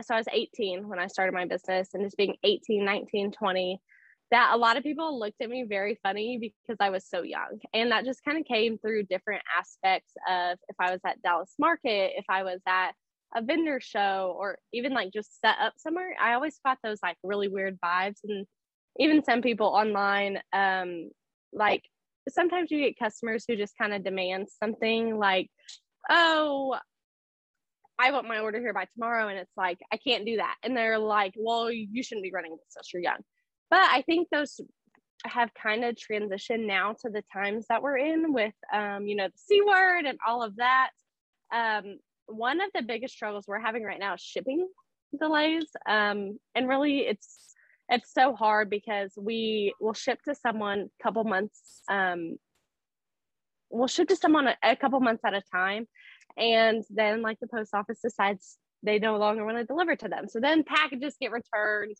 so 0.01 0.13
I 0.13 0.17
was 0.17 0.27
18 0.31 0.87
when 0.87 0.99
I 0.99 1.07
started 1.07 1.33
my 1.33 1.45
business 1.45 1.89
and 1.93 2.03
just 2.03 2.17
being 2.17 2.35
18, 2.43 2.85
19, 2.85 3.31
20, 3.31 3.81
that 4.29 4.51
a 4.53 4.57
lot 4.57 4.77
of 4.77 4.83
people 4.83 5.19
looked 5.19 5.41
at 5.41 5.49
me 5.49 5.65
very 5.67 5.97
funny 6.03 6.37
because 6.37 6.77
I 6.79 6.89
was 6.89 7.05
so 7.07 7.23
young. 7.23 7.59
And 7.73 7.91
that 7.91 8.05
just 8.05 8.23
kind 8.23 8.37
of 8.37 8.45
came 8.45 8.77
through 8.77 9.03
different 9.03 9.41
aspects 9.57 10.13
of 10.29 10.59
if 10.69 10.75
I 10.79 10.91
was 10.91 10.99
at 11.05 11.21
Dallas 11.23 11.53
Market, 11.57 12.11
if 12.15 12.25
I 12.29 12.43
was 12.43 12.59
at 12.67 12.91
a 13.35 13.41
vendor 13.41 13.79
show 13.79 14.35
or 14.37 14.57
even 14.73 14.93
like 14.93 15.11
just 15.11 15.39
set 15.41 15.55
up 15.61 15.73
somewhere. 15.77 16.15
I 16.19 16.33
always 16.33 16.59
got 16.65 16.77
those 16.83 16.99
like 17.03 17.17
really 17.23 17.47
weird 17.47 17.79
vibes 17.79 18.19
and 18.23 18.45
even 18.99 19.23
some 19.23 19.41
people 19.41 19.67
online 19.67 20.39
um 20.53 21.09
like 21.53 21.83
sometimes 22.29 22.71
you 22.71 22.79
get 22.79 22.99
customers 22.99 23.45
who 23.47 23.55
just 23.55 23.77
kind 23.77 23.93
of 23.93 24.03
demand 24.03 24.47
something 24.59 25.17
like 25.17 25.49
oh 26.09 26.75
i 27.99 28.11
want 28.11 28.27
my 28.27 28.39
order 28.39 28.59
here 28.59 28.73
by 28.73 28.85
tomorrow 28.93 29.27
and 29.27 29.37
it's 29.37 29.55
like 29.55 29.77
i 29.93 29.97
can't 29.97 30.25
do 30.25 30.37
that 30.37 30.55
and 30.63 30.75
they're 30.75 30.97
like 30.97 31.33
well 31.37 31.71
you 31.71 32.03
shouldn't 32.03 32.23
be 32.23 32.31
running 32.33 32.51
this 32.51 32.65
since 32.69 32.91
you're 32.93 33.03
young. 33.03 33.19
But 33.69 33.81
i 33.91 34.01
think 34.01 34.29
those 34.31 34.59
have 35.25 35.49
kind 35.53 35.83
of 35.83 35.95
transitioned 35.95 36.67
now 36.67 36.95
to 37.01 37.09
the 37.09 37.23
times 37.33 37.65
that 37.69 37.81
we're 37.81 37.97
in 37.97 38.33
with 38.33 38.53
um, 38.73 39.07
you 39.07 39.15
know 39.15 39.27
the 39.27 39.37
c 39.37 39.61
word 39.61 40.05
and 40.05 40.17
all 40.25 40.43
of 40.43 40.55
that. 40.57 40.89
Um, 41.53 41.97
one 42.27 42.61
of 42.61 42.69
the 42.73 42.81
biggest 42.81 43.13
struggles 43.13 43.45
we're 43.47 43.59
having 43.59 43.83
right 43.83 43.99
now 43.99 44.13
is 44.13 44.21
shipping 44.21 44.67
delays. 45.19 45.65
Um, 45.87 46.37
and 46.55 46.67
really 46.67 46.99
it's 46.99 47.55
it's 47.89 48.13
so 48.13 48.33
hard 48.33 48.69
because 48.69 49.13
we 49.15 49.73
will 49.79 49.93
ship 49.93 50.19
to 50.23 50.35
someone 50.35 50.89
a 50.99 51.03
couple 51.03 51.23
months 51.23 51.81
um, 51.89 52.37
we'll 53.69 53.87
ship 53.87 54.07
to 54.09 54.15
someone 54.15 54.47
a, 54.47 54.55
a 54.63 54.75
couple 54.75 54.99
months 54.99 55.23
at 55.25 55.33
a 55.33 55.41
time. 55.51 55.87
And 56.37 56.83
then 56.89 57.21
like 57.21 57.39
the 57.39 57.47
post 57.47 57.73
office 57.73 57.99
decides 58.01 58.57
they 58.83 58.99
no 58.99 59.17
longer 59.17 59.45
want 59.45 59.57
to 59.57 59.65
deliver 59.65 59.95
to 59.95 60.07
them. 60.07 60.27
So 60.27 60.39
then 60.39 60.63
packages 60.63 61.15
get 61.19 61.31
returned. 61.31 61.95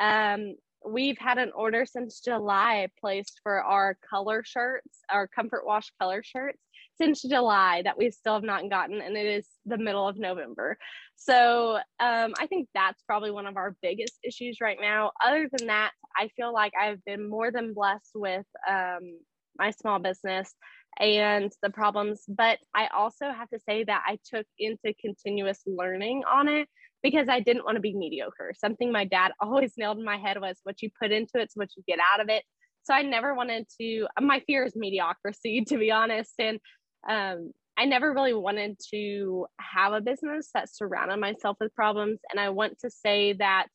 Um, 0.00 0.54
we've 0.86 1.18
had 1.18 1.38
an 1.38 1.52
order 1.54 1.86
since 1.86 2.20
July 2.20 2.88
placed 3.00 3.40
for 3.42 3.62
our 3.62 3.96
color 4.08 4.42
shirts, 4.44 5.00
our 5.10 5.26
comfort 5.26 5.66
wash 5.66 5.90
color 6.00 6.22
shirts 6.22 6.58
since 7.00 7.22
July 7.22 7.82
that 7.82 7.96
we 7.96 8.10
still 8.10 8.34
have 8.34 8.42
not 8.42 8.68
gotten, 8.68 9.00
and 9.00 9.16
it 9.16 9.26
is 9.26 9.46
the 9.66 9.78
middle 9.78 10.06
of 10.06 10.18
November. 10.18 10.76
So 11.16 11.76
um, 12.00 12.34
I 12.38 12.46
think 12.48 12.68
that's 12.74 13.02
probably 13.02 13.30
one 13.30 13.46
of 13.46 13.56
our 13.56 13.76
biggest 13.82 14.18
issues 14.24 14.58
right 14.60 14.78
now. 14.80 15.12
Other 15.24 15.48
than 15.56 15.68
that, 15.68 15.92
I 16.16 16.28
feel 16.36 16.52
like 16.52 16.72
I've 16.80 17.04
been 17.04 17.28
more 17.28 17.50
than 17.50 17.74
blessed 17.74 18.10
with 18.14 18.46
um, 18.68 19.18
my 19.58 19.70
small 19.70 19.98
business 19.98 20.52
and 21.00 21.52
the 21.62 21.70
problems, 21.70 22.22
but 22.28 22.58
I 22.74 22.88
also 22.88 23.30
have 23.30 23.48
to 23.50 23.60
say 23.60 23.84
that 23.84 24.02
I 24.06 24.18
took 24.32 24.46
into 24.58 24.94
continuous 25.00 25.60
learning 25.66 26.22
on 26.30 26.48
it 26.48 26.68
because 27.02 27.28
I 27.28 27.40
didn't 27.40 27.64
want 27.64 27.76
to 27.76 27.80
be 27.80 27.94
mediocre. 27.94 28.52
Something 28.56 28.90
my 28.90 29.04
dad 29.04 29.32
always 29.40 29.74
nailed 29.76 29.98
in 29.98 30.04
my 30.04 30.16
head 30.16 30.40
was 30.40 30.58
what 30.64 30.82
you 30.82 30.90
put 31.00 31.12
into 31.12 31.32
it's 31.36 31.56
what 31.56 31.70
you 31.76 31.82
get 31.86 31.98
out 32.12 32.20
of 32.20 32.28
it. 32.28 32.42
So 32.82 32.94
I 32.94 33.02
never 33.02 33.34
wanted 33.34 33.66
to, 33.80 34.06
my 34.20 34.40
fear 34.46 34.64
is 34.64 34.74
mediocrity, 34.74 35.62
to 35.68 35.78
be 35.78 35.90
honest. 35.90 36.32
And 36.38 36.58
um, 37.06 37.52
I 37.76 37.84
never 37.84 38.12
really 38.12 38.34
wanted 38.34 38.78
to 38.90 39.46
have 39.60 39.92
a 39.92 40.00
business 40.00 40.50
that 40.54 40.74
surrounded 40.74 41.18
myself 41.18 41.58
with 41.60 41.74
problems. 41.74 42.18
And 42.30 42.40
I 42.40 42.48
want 42.48 42.80
to 42.80 42.90
say 42.90 43.34
that 43.34 43.68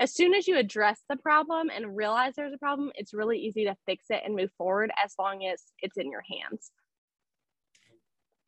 as 0.00 0.14
soon 0.14 0.32
as 0.32 0.48
you 0.48 0.56
address 0.56 1.00
the 1.08 1.16
problem 1.16 1.68
and 1.68 1.94
realize 1.94 2.34
there's 2.34 2.54
a 2.54 2.58
problem, 2.58 2.92
it's 2.94 3.12
really 3.12 3.38
easy 3.38 3.64
to 3.64 3.76
fix 3.86 4.06
it 4.08 4.22
and 4.24 4.34
move 4.34 4.50
forward 4.56 4.90
as 5.04 5.14
long 5.18 5.44
as 5.44 5.62
it's 5.80 5.98
in 5.98 6.10
your 6.10 6.22
hands. 6.22 6.70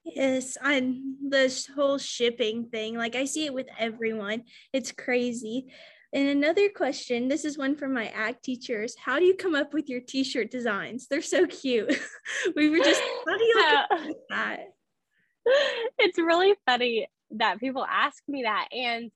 Yes, 0.05 0.59
I 0.63 1.01
this 1.23 1.67
whole 1.67 1.99
shipping 1.99 2.67
thing, 2.67 2.97
like 2.97 3.15
I 3.17 3.25
see 3.25 3.47
it 3.47 3.55
with 3.55 3.69
everyone. 3.79 4.45
It's 4.73 4.93
crazy. 4.93 5.73
And 6.15 6.29
another 6.29 6.69
question, 6.69 7.27
this 7.27 7.45
is 7.45 7.59
one 7.59 7.75
from 7.75 7.93
my 7.93 8.07
ag 8.11 8.41
teachers. 8.41 8.95
How 8.97 9.19
do 9.19 9.25
you 9.25 9.35
come 9.35 9.57
up 9.57 9.75
with 9.75 9.89
your 9.89 10.01
t-shirt 10.01 10.49
designs? 10.49 11.09
They're 11.09 11.21
so 11.21 11.45
cute. 11.45 11.93
we 12.57 12.71
were 12.71 12.79
just 12.79 13.03
how 13.27 13.37
do 13.37 13.43
you 13.45 13.55
come 13.61 13.77
up 13.77 14.17
that? 14.31 14.61
It's 15.99 16.17
really 16.17 16.55
funny 16.67 17.09
that 17.33 17.59
people 17.59 17.85
ask 17.85 18.23
me 18.29 18.45
that 18.45 18.69
and 18.71 19.11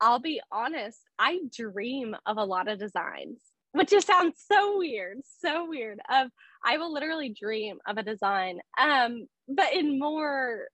I'll 0.00 0.18
be 0.18 0.40
honest, 0.50 0.98
I 1.20 1.38
dream 1.56 2.16
of 2.26 2.36
a 2.36 2.44
lot 2.44 2.66
of 2.66 2.80
designs, 2.80 3.38
which 3.72 3.90
just 3.90 4.08
sounds 4.08 4.42
so 4.50 4.78
weird, 4.78 5.18
so 5.40 5.68
weird. 5.68 6.00
Of 6.10 6.30
I 6.64 6.78
will 6.78 6.92
literally 6.92 7.28
dream 7.28 7.78
of 7.86 7.96
a 7.96 8.02
design. 8.02 8.58
Um, 8.76 9.28
but 9.46 9.72
in 9.72 10.00
more 10.00 10.66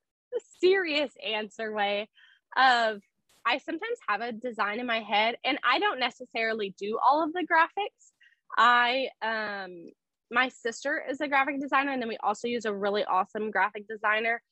serious 0.61 1.13
answer 1.23 1.71
way 1.71 2.09
of 2.57 3.03
I 3.47 3.59
sometimes 3.59 3.99
have 4.09 4.21
a 4.21 4.33
design 4.33 4.81
in 4.81 4.87
my 4.87 5.01
head 5.01 5.37
and 5.45 5.59
I 5.65 5.79
don't 5.79 6.01
necessarily 6.01 6.75
do 6.79 6.99
all 7.05 7.23
of 7.23 7.33
the 7.33 7.47
graphics. 7.51 8.13
I 8.59 9.09
um 9.23 9.91
my 10.31 10.49
sister 10.49 11.03
is 11.09 11.21
a 11.21 11.29
graphic 11.29 11.61
designer 11.61 11.93
and 11.93 12.03
then 12.03 12.09
we 12.09 12.19
also 12.23 12.49
use 12.49 12.65
a 12.65 12.75
really 12.75 13.05
awesome 13.05 13.51
graphic 13.51 13.87
designer 13.89 14.43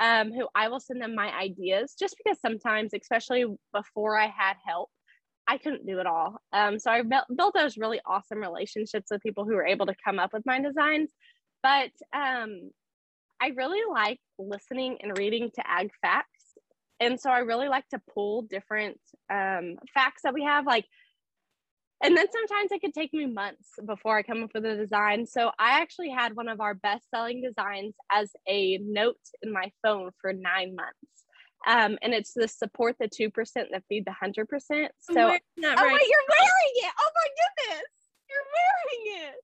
um, 0.00 0.32
who 0.32 0.48
I 0.54 0.68
will 0.68 0.80
send 0.80 1.00
them 1.00 1.14
my 1.14 1.32
ideas 1.36 1.94
just 1.98 2.16
because 2.22 2.40
sometimes, 2.40 2.92
especially 2.94 3.44
before 3.72 4.18
I 4.18 4.26
had 4.26 4.54
help, 4.66 4.90
I 5.46 5.58
couldn't 5.58 5.86
do 5.86 5.98
it 6.00 6.06
all. 6.06 6.36
Um, 6.52 6.78
so 6.78 6.90
I 6.90 7.02
built, 7.02 7.54
those 7.54 7.76
really 7.76 8.00
awesome 8.06 8.38
relationships 8.38 9.08
with 9.10 9.22
people 9.22 9.44
who 9.44 9.54
were 9.54 9.66
able 9.66 9.86
to 9.86 9.94
come 10.04 10.18
up 10.18 10.32
with 10.32 10.46
my 10.46 10.60
designs. 10.60 11.10
But 11.62 11.90
um, 12.12 12.70
I 13.40 13.48
really 13.56 13.80
like 13.92 14.18
listening 14.38 14.98
and 15.02 15.16
reading 15.16 15.50
to 15.54 15.70
ag 15.70 15.90
facts. 16.02 16.28
And 17.00 17.20
so 17.20 17.30
I 17.30 17.40
really 17.40 17.68
like 17.68 17.88
to 17.88 18.00
pull 18.12 18.42
different 18.42 19.00
um, 19.30 19.76
facts 19.92 20.22
that 20.22 20.34
we 20.34 20.44
have. 20.44 20.66
Like 20.66 20.86
and 22.04 22.14
then 22.14 22.26
sometimes 22.30 22.70
it 22.70 22.82
could 22.82 22.92
take 22.92 23.14
me 23.14 23.24
months 23.24 23.70
before 23.86 24.18
I 24.18 24.22
come 24.22 24.42
up 24.42 24.50
with 24.54 24.66
a 24.66 24.76
design. 24.76 25.26
So 25.26 25.50
I 25.58 25.80
actually 25.80 26.10
had 26.10 26.36
one 26.36 26.48
of 26.48 26.60
our 26.60 26.74
best 26.74 27.08
selling 27.08 27.40
designs 27.40 27.94
as 28.12 28.30
a 28.46 28.78
note 28.78 29.16
in 29.42 29.50
my 29.50 29.72
phone 29.82 30.10
for 30.20 30.32
nine 30.34 30.74
months. 30.76 30.98
Um, 31.66 31.96
and 32.02 32.12
it's 32.12 32.34
the 32.34 32.46
support 32.46 32.96
the 33.00 33.08
2% 33.08 33.32
that 33.54 33.84
feed 33.88 34.04
the 34.04 34.10
100%. 34.10 34.44
So, 35.00 35.14
oh, 35.16 35.22
right. 35.22 35.38
wait, 35.38 35.48
you're 35.62 36.28
wearing 36.28 36.74
it. 36.76 36.92
Oh 37.00 37.10
my 37.14 37.28
goodness. 37.40 37.90
You're 38.28 38.48
wearing 38.52 39.28
it. 39.28 39.34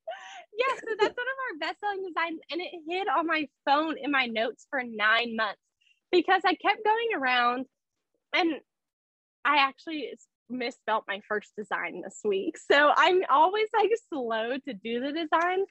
Yeah. 0.59 0.75
So 0.81 0.97
that's 0.99 1.17
one 1.17 1.27
of 1.27 1.39
our 1.47 1.69
best 1.69 1.81
selling 1.81 2.03
designs. 2.07 2.41
And 2.51 2.61
it 2.61 2.73
hid 2.87 3.09
on 3.09 3.27
my 3.27 3.49
phone 3.65 3.97
in 3.97 4.11
my 4.11 4.27
notes 4.27 4.67
for 4.69 4.83
nine 4.85 5.35
months 5.35 5.63
because 6.13 6.43
I 6.45 6.55
kept 6.55 6.85
going 6.85 7.09
around 7.17 7.67
and 8.35 8.55
I 9.45 9.59
actually 9.59 10.13
misspelt 10.49 11.05
my 11.07 11.21
first 11.29 11.53
design 11.57 12.03
this 12.03 12.21
week. 12.25 12.57
So 12.71 12.93
I'm 12.97 13.23
always 13.31 13.69
like 13.77 13.91
slow 14.13 14.57
to 14.67 14.75
do 14.75 15.01
the 15.01 15.13
designs, 15.13 15.69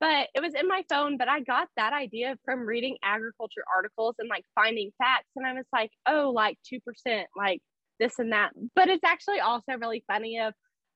but 0.00 0.28
it 0.34 0.40
was 0.40 0.54
in 0.54 0.66
my 0.66 0.82
phone. 0.88 1.18
But 1.18 1.28
I 1.28 1.40
got 1.40 1.68
that 1.76 1.92
idea 1.92 2.36
from 2.44 2.60
reading 2.60 2.96
agriculture 3.02 3.64
articles 3.74 4.16
and 4.18 4.28
like 4.28 4.44
finding 4.54 4.90
facts. 4.98 5.28
And 5.36 5.46
I 5.46 5.52
was 5.52 5.66
like, 5.72 5.90
oh, 6.06 6.32
like 6.34 6.58
2%, 6.72 7.24
like 7.36 7.60
this 8.00 8.18
and 8.18 8.32
that. 8.32 8.50
But 8.74 8.88
it's 8.88 9.04
actually 9.04 9.40
also 9.40 9.72
really 9.78 10.04
funny 10.06 10.40
of 10.40 10.54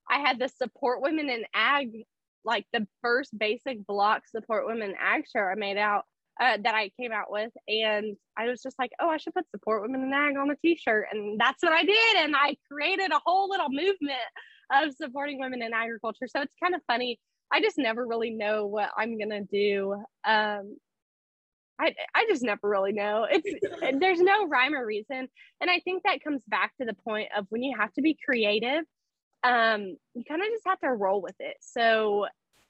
I 0.08 0.18
had 0.18 0.38
the 0.38 0.48
support 0.48 1.02
women 1.02 1.28
in 1.28 1.44
ag, 1.54 2.04
like 2.44 2.66
the 2.72 2.86
first 3.02 3.36
basic 3.36 3.86
block 3.86 4.22
support 4.28 4.66
women 4.66 4.94
ag 5.00 5.24
shirt 5.30 5.52
I 5.56 5.58
made 5.58 5.78
out 5.78 6.04
uh, 6.40 6.58
that 6.62 6.74
I 6.74 6.90
came 7.00 7.12
out 7.12 7.30
with. 7.30 7.52
And 7.68 8.16
I 8.36 8.48
was 8.48 8.62
just 8.62 8.78
like, 8.78 8.90
oh, 9.00 9.08
I 9.08 9.16
should 9.16 9.34
put 9.34 9.50
support 9.50 9.82
women 9.82 10.02
in 10.02 10.12
ag 10.12 10.36
on 10.36 10.48
the 10.48 10.56
t 10.56 10.76
shirt. 10.76 11.06
And 11.12 11.38
that's 11.40 11.62
what 11.62 11.72
I 11.72 11.84
did. 11.84 12.16
And 12.18 12.34
I 12.36 12.56
created 12.70 13.10
a 13.10 13.20
whole 13.24 13.48
little 13.48 13.70
movement 13.70 14.20
of 14.72 14.94
supporting 14.94 15.38
women 15.38 15.62
in 15.62 15.72
agriculture. 15.72 16.26
So 16.28 16.40
it's 16.42 16.54
kind 16.62 16.74
of 16.74 16.80
funny. 16.86 17.18
I 17.52 17.60
just 17.60 17.78
never 17.78 18.06
really 18.06 18.30
know 18.30 18.66
what 18.66 18.90
I'm 18.96 19.18
going 19.18 19.30
to 19.30 19.44
do. 19.44 19.94
Um, 20.24 20.76
I, 21.78 21.94
I 22.14 22.24
just 22.28 22.42
never 22.42 22.68
really 22.68 22.92
know. 22.92 23.26
It's 23.30 23.98
there's 24.00 24.20
no 24.20 24.46
rhyme 24.46 24.74
or 24.74 24.84
reason. 24.84 25.28
And 25.60 25.70
I 25.70 25.80
think 25.80 26.02
that 26.02 26.24
comes 26.24 26.42
back 26.48 26.72
to 26.80 26.86
the 26.86 26.94
point 26.94 27.28
of 27.36 27.46
when 27.50 27.62
you 27.62 27.76
have 27.78 27.92
to 27.94 28.02
be 28.02 28.18
creative, 28.24 28.84
um, 29.44 29.96
you 30.14 30.24
kind 30.26 30.42
of 30.42 30.48
just 30.48 30.66
have 30.66 30.80
to 30.80 30.88
roll 30.90 31.22
with 31.22 31.36
it. 31.38 31.56
So 31.60 32.26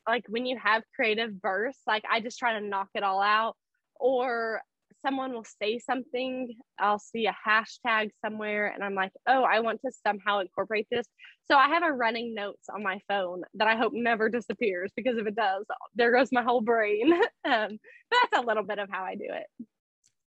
like 0.06 0.24
when 0.28 0.46
you 0.46 0.58
have 0.62 0.82
creative 0.94 1.32
verse, 1.40 1.78
like 1.86 2.04
I 2.10 2.20
just 2.20 2.38
try 2.38 2.58
to 2.58 2.66
knock 2.66 2.88
it 2.94 3.02
all 3.02 3.20
out. 3.20 3.56
Or 3.98 4.60
someone 5.04 5.32
will 5.32 5.46
say 5.62 5.78
something, 5.78 6.54
I'll 6.78 6.98
see 6.98 7.26
a 7.26 7.36
hashtag 7.46 8.10
somewhere, 8.24 8.66
and 8.66 8.82
I'm 8.82 8.94
like, 8.94 9.12
oh, 9.26 9.42
I 9.42 9.60
want 9.60 9.80
to 9.82 9.92
somehow 10.04 10.40
incorporate 10.40 10.86
this. 10.90 11.06
So 11.50 11.56
I 11.56 11.68
have 11.68 11.82
a 11.82 11.92
running 11.92 12.34
notes 12.34 12.68
on 12.74 12.82
my 12.82 13.00
phone 13.08 13.42
that 13.54 13.68
I 13.68 13.76
hope 13.76 13.92
never 13.94 14.28
disappears 14.30 14.90
because 14.96 15.16
if 15.16 15.26
it 15.26 15.36
does, 15.36 15.64
there 15.94 16.12
goes 16.12 16.30
my 16.32 16.42
whole 16.42 16.60
brain. 16.60 17.12
um, 17.44 17.78
but 18.10 18.18
that's 18.22 18.42
a 18.42 18.46
little 18.46 18.64
bit 18.64 18.78
of 18.78 18.88
how 18.90 19.04
I 19.04 19.14
do 19.14 19.26
it. 19.28 19.66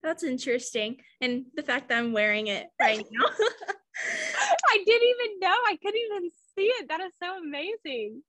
That's 0.03 0.23
interesting. 0.23 0.97
And 1.21 1.45
the 1.55 1.63
fact 1.63 1.89
that 1.89 1.97
I'm 1.97 2.13
wearing 2.13 2.47
it 2.47 2.67
right 2.79 3.05
now. 3.11 3.29
I 4.69 4.83
didn't 4.85 5.07
even 5.07 5.39
know. 5.39 5.55
I 5.67 5.77
couldn't 5.81 6.01
even 6.11 6.29
see 6.55 6.65
it. 6.65 6.89
That 6.89 7.01
is 7.01 7.11
so 7.21 7.37
amazing. 7.37 8.21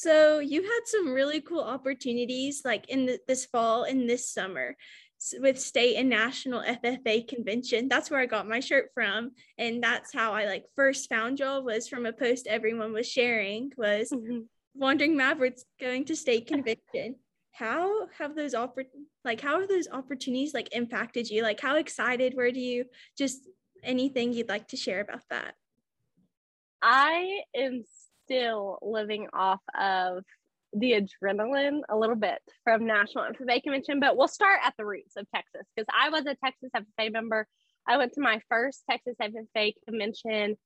So 0.00 0.38
you 0.38 0.62
had 0.62 0.80
some 0.86 1.12
really 1.12 1.42
cool 1.42 1.60
opportunities 1.60 2.62
like 2.64 2.88
in 2.88 3.04
the, 3.04 3.18
this 3.28 3.44
fall 3.44 3.82
and 3.82 4.08
this 4.08 4.32
summer 4.32 4.74
with 5.38 5.60
state 5.60 5.96
and 5.96 6.08
national 6.08 6.62
FFA 6.62 7.28
convention. 7.28 7.86
That's 7.86 8.10
where 8.10 8.18
I 8.18 8.24
got 8.24 8.48
my 8.48 8.60
shirt 8.60 8.92
from. 8.94 9.32
And 9.58 9.82
that's 9.82 10.10
how 10.10 10.32
I 10.32 10.46
like 10.46 10.64
first 10.74 11.10
found 11.10 11.38
y'all 11.38 11.62
was 11.62 11.86
from 11.86 12.06
a 12.06 12.14
post 12.14 12.46
everyone 12.46 12.94
was 12.94 13.06
sharing 13.06 13.72
was 13.76 14.08
mm-hmm. 14.08 14.38
Wandering 14.74 15.18
Mavericks 15.18 15.66
going 15.78 16.06
to 16.06 16.16
state 16.16 16.46
convention. 16.46 17.16
How 17.52 18.06
have 18.18 18.34
those 18.34 18.54
oppor- 18.54 18.86
like 19.22 19.42
how 19.42 19.60
have 19.60 19.68
those 19.68 19.88
opportunities 19.92 20.54
like 20.54 20.74
impacted 20.74 21.28
you? 21.28 21.42
Like 21.42 21.60
how 21.60 21.76
excited 21.76 22.32
were 22.34 22.46
you? 22.46 22.86
Just 23.18 23.46
anything 23.84 24.32
you'd 24.32 24.48
like 24.48 24.68
to 24.68 24.78
share 24.78 25.02
about 25.02 25.28
that? 25.28 25.56
I 26.80 27.42
am 27.54 27.84
still 28.30 28.78
living 28.82 29.26
off 29.32 29.60
of 29.78 30.22
the 30.72 30.92
adrenaline 30.92 31.80
a 31.88 31.96
little 31.96 32.16
bit 32.16 32.38
from 32.62 32.86
National 32.86 33.24
FFA 33.24 33.62
Convention, 33.62 33.98
but 33.98 34.16
we'll 34.16 34.28
start 34.28 34.60
at 34.64 34.74
the 34.78 34.86
roots 34.86 35.16
of 35.16 35.26
Texas 35.34 35.66
because 35.74 35.88
I 35.92 36.10
was 36.10 36.26
a 36.26 36.36
Texas 36.44 36.70
FFA 36.76 37.12
member. 37.12 37.46
I 37.88 37.96
went 37.96 38.12
to 38.14 38.20
my 38.20 38.40
first 38.48 38.84
Texas 38.88 39.16
FFA 39.20 39.72
convention 39.88 40.56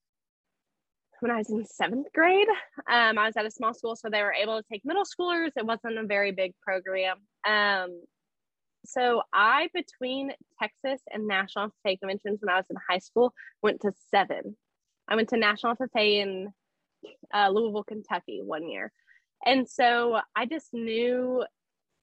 when 1.21 1.31
I 1.31 1.39
was 1.39 1.49
in 1.49 1.65
seventh 1.65 2.09
grade. 2.15 2.49
Um, 2.91 3.19
I 3.19 3.27
was 3.27 3.37
at 3.37 3.47
a 3.47 3.51
small 3.51 3.73
school, 3.73 3.97
so 3.97 4.11
they 4.11 4.23
were 4.23 4.35
able 4.35 4.61
to 4.61 4.65
take 4.71 4.83
middle 4.85 5.05
schoolers. 5.05 5.51
It 5.57 5.65
wasn't 5.65 5.99
a 5.99 6.07
very 6.07 6.33
big 6.33 6.53
program. 6.61 7.17
Um, 7.49 8.03
so 8.85 9.23
I, 9.33 9.69
between 9.73 10.33
Texas 10.61 11.01
and 11.11 11.27
National 11.27 11.69
FFA 11.69 11.99
conventions 11.99 12.41
when 12.43 12.55
I 12.55 12.59
was 12.59 12.67
in 12.69 12.77
high 12.91 12.99
school, 12.99 13.33
went 13.63 13.81
to 13.83 13.93
seven. 14.11 14.55
I 15.09 15.17
went 15.17 15.31
to 15.31 15.39
National 15.39 15.75
FFA 15.77 16.23
in 16.23 16.53
uh, 17.33 17.49
Louisville, 17.49 17.85
Kentucky 17.85 18.41
one 18.43 18.69
year. 18.69 18.93
And 19.45 19.69
so 19.69 20.21
I 20.35 20.47
just 20.47 20.73
knew, 20.73 21.45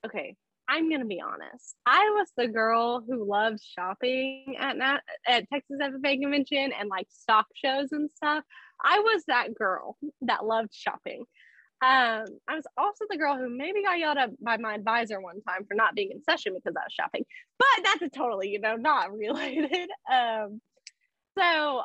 okay, 0.05 0.35
I'm 0.69 0.89
gonna 0.89 1.05
be 1.05 1.21
honest. 1.21 1.75
I 1.85 2.11
was 2.15 2.29
the 2.37 2.47
girl 2.47 3.03
who 3.05 3.25
loved 3.27 3.59
shopping 3.61 4.55
at 4.57 4.77
Nat- 4.77 5.01
at 5.27 5.49
Texas 5.49 5.79
FFA 5.81 6.21
convention 6.21 6.71
and 6.79 6.87
like 6.87 7.07
stock 7.09 7.47
shows 7.53 7.91
and 7.91 8.09
stuff. 8.15 8.43
I 8.83 8.99
was 8.99 9.23
that 9.27 9.53
girl 9.53 9.97
that 10.21 10.45
loved 10.45 10.73
shopping. 10.73 11.25
Um, 11.83 12.25
I 12.47 12.55
was 12.55 12.65
also 12.77 13.05
the 13.09 13.17
girl 13.17 13.37
who 13.37 13.49
maybe 13.49 13.81
got 13.81 13.97
yelled 13.97 14.17
at 14.17 14.41
by 14.41 14.57
my 14.57 14.75
advisor 14.75 15.19
one 15.19 15.41
time 15.41 15.65
for 15.67 15.73
not 15.73 15.95
being 15.95 16.11
in 16.11 16.23
session 16.23 16.53
because 16.53 16.75
I 16.77 16.85
was 16.85 16.93
shopping, 16.93 17.25
but 17.57 17.83
that's 17.83 18.03
a 18.03 18.09
totally, 18.09 18.49
you 18.49 18.59
know, 18.59 18.75
not 18.75 19.11
related. 19.17 19.89
Um, 20.11 20.61
so 21.37 21.81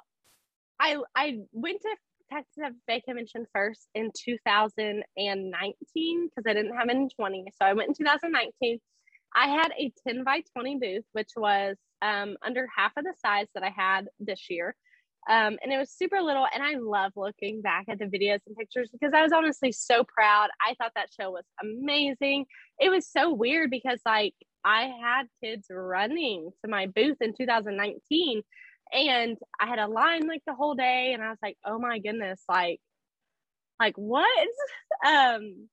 I 0.79 0.99
I 1.15 1.39
went 1.53 1.81
to 1.81 1.97
Texas 2.33 2.75
FFA 2.89 3.03
convention 3.05 3.47
first 3.55 3.89
in 3.95 4.11
2019 4.25 6.29
because 6.29 6.45
I 6.49 6.55
didn't 6.55 6.77
have 6.77 6.89
it 6.89 6.97
in 6.97 7.09
20. 7.09 7.45
So 7.61 7.67
I 7.67 7.73
went 7.73 7.89
in 7.89 7.95
2019. 7.95 8.79
I 9.35 9.49
had 9.49 9.73
a 9.79 9.93
10 10.07 10.25
by 10.25 10.43
20 10.53 10.79
booth, 10.79 11.05
which 11.13 11.31
was 11.37 11.77
um, 12.03 12.37
under 12.43 12.67
half 12.75 12.93
of 12.97 13.05
the 13.05 13.15
size 13.25 13.47
that 13.55 13.63
I 13.63 13.71
had 13.71 14.09
this 14.19 14.47
year. 14.49 14.75
Um, 15.29 15.59
and 15.63 15.73
it 15.73 15.79
was 15.79 15.91
super 15.91 16.21
little. 16.21 16.47
And 16.55 16.63
I 16.63 16.77
love 16.79 17.13
looking 17.17 17.61
back 17.61 17.87
at 17.89 17.99
the 17.99 18.05
videos 18.05 18.41
and 18.47 18.57
pictures 18.57 18.91
because 18.93 19.13
I 19.13 19.23
was 19.23 19.33
honestly 19.33 19.73
so 19.73 20.05
proud. 20.05 20.49
I 20.67 20.75
thought 20.75 20.93
that 20.95 21.09
show 21.19 21.33
was 21.33 21.45
amazing. 21.63 22.47
It 22.79 22.91
was 22.91 23.11
so 23.11 23.33
weird 23.33 23.71
because, 23.71 24.01
like, 24.07 24.35
I 24.65 24.93
had 25.03 25.25
kids 25.43 25.67
running 25.71 26.51
to 26.65 26.71
my 26.71 26.87
booth 26.87 27.19
in 27.21 27.35
2019 27.35 28.43
and 28.93 29.37
I 29.61 29.67
had 29.67 29.79
a 29.79 29.87
line 29.87 30.27
like 30.27 30.43
the 30.47 30.55
whole 30.55 30.75
day 30.75 31.13
and 31.13 31.23
I 31.23 31.31
was 31.31 31.39
like, 31.43 31.57
oh 31.65 31.79
my 31.79 31.99
goodness, 31.99 32.43
like, 32.49 32.81
like 33.81 33.95
what? 33.97 34.49
Um, 35.07 35.69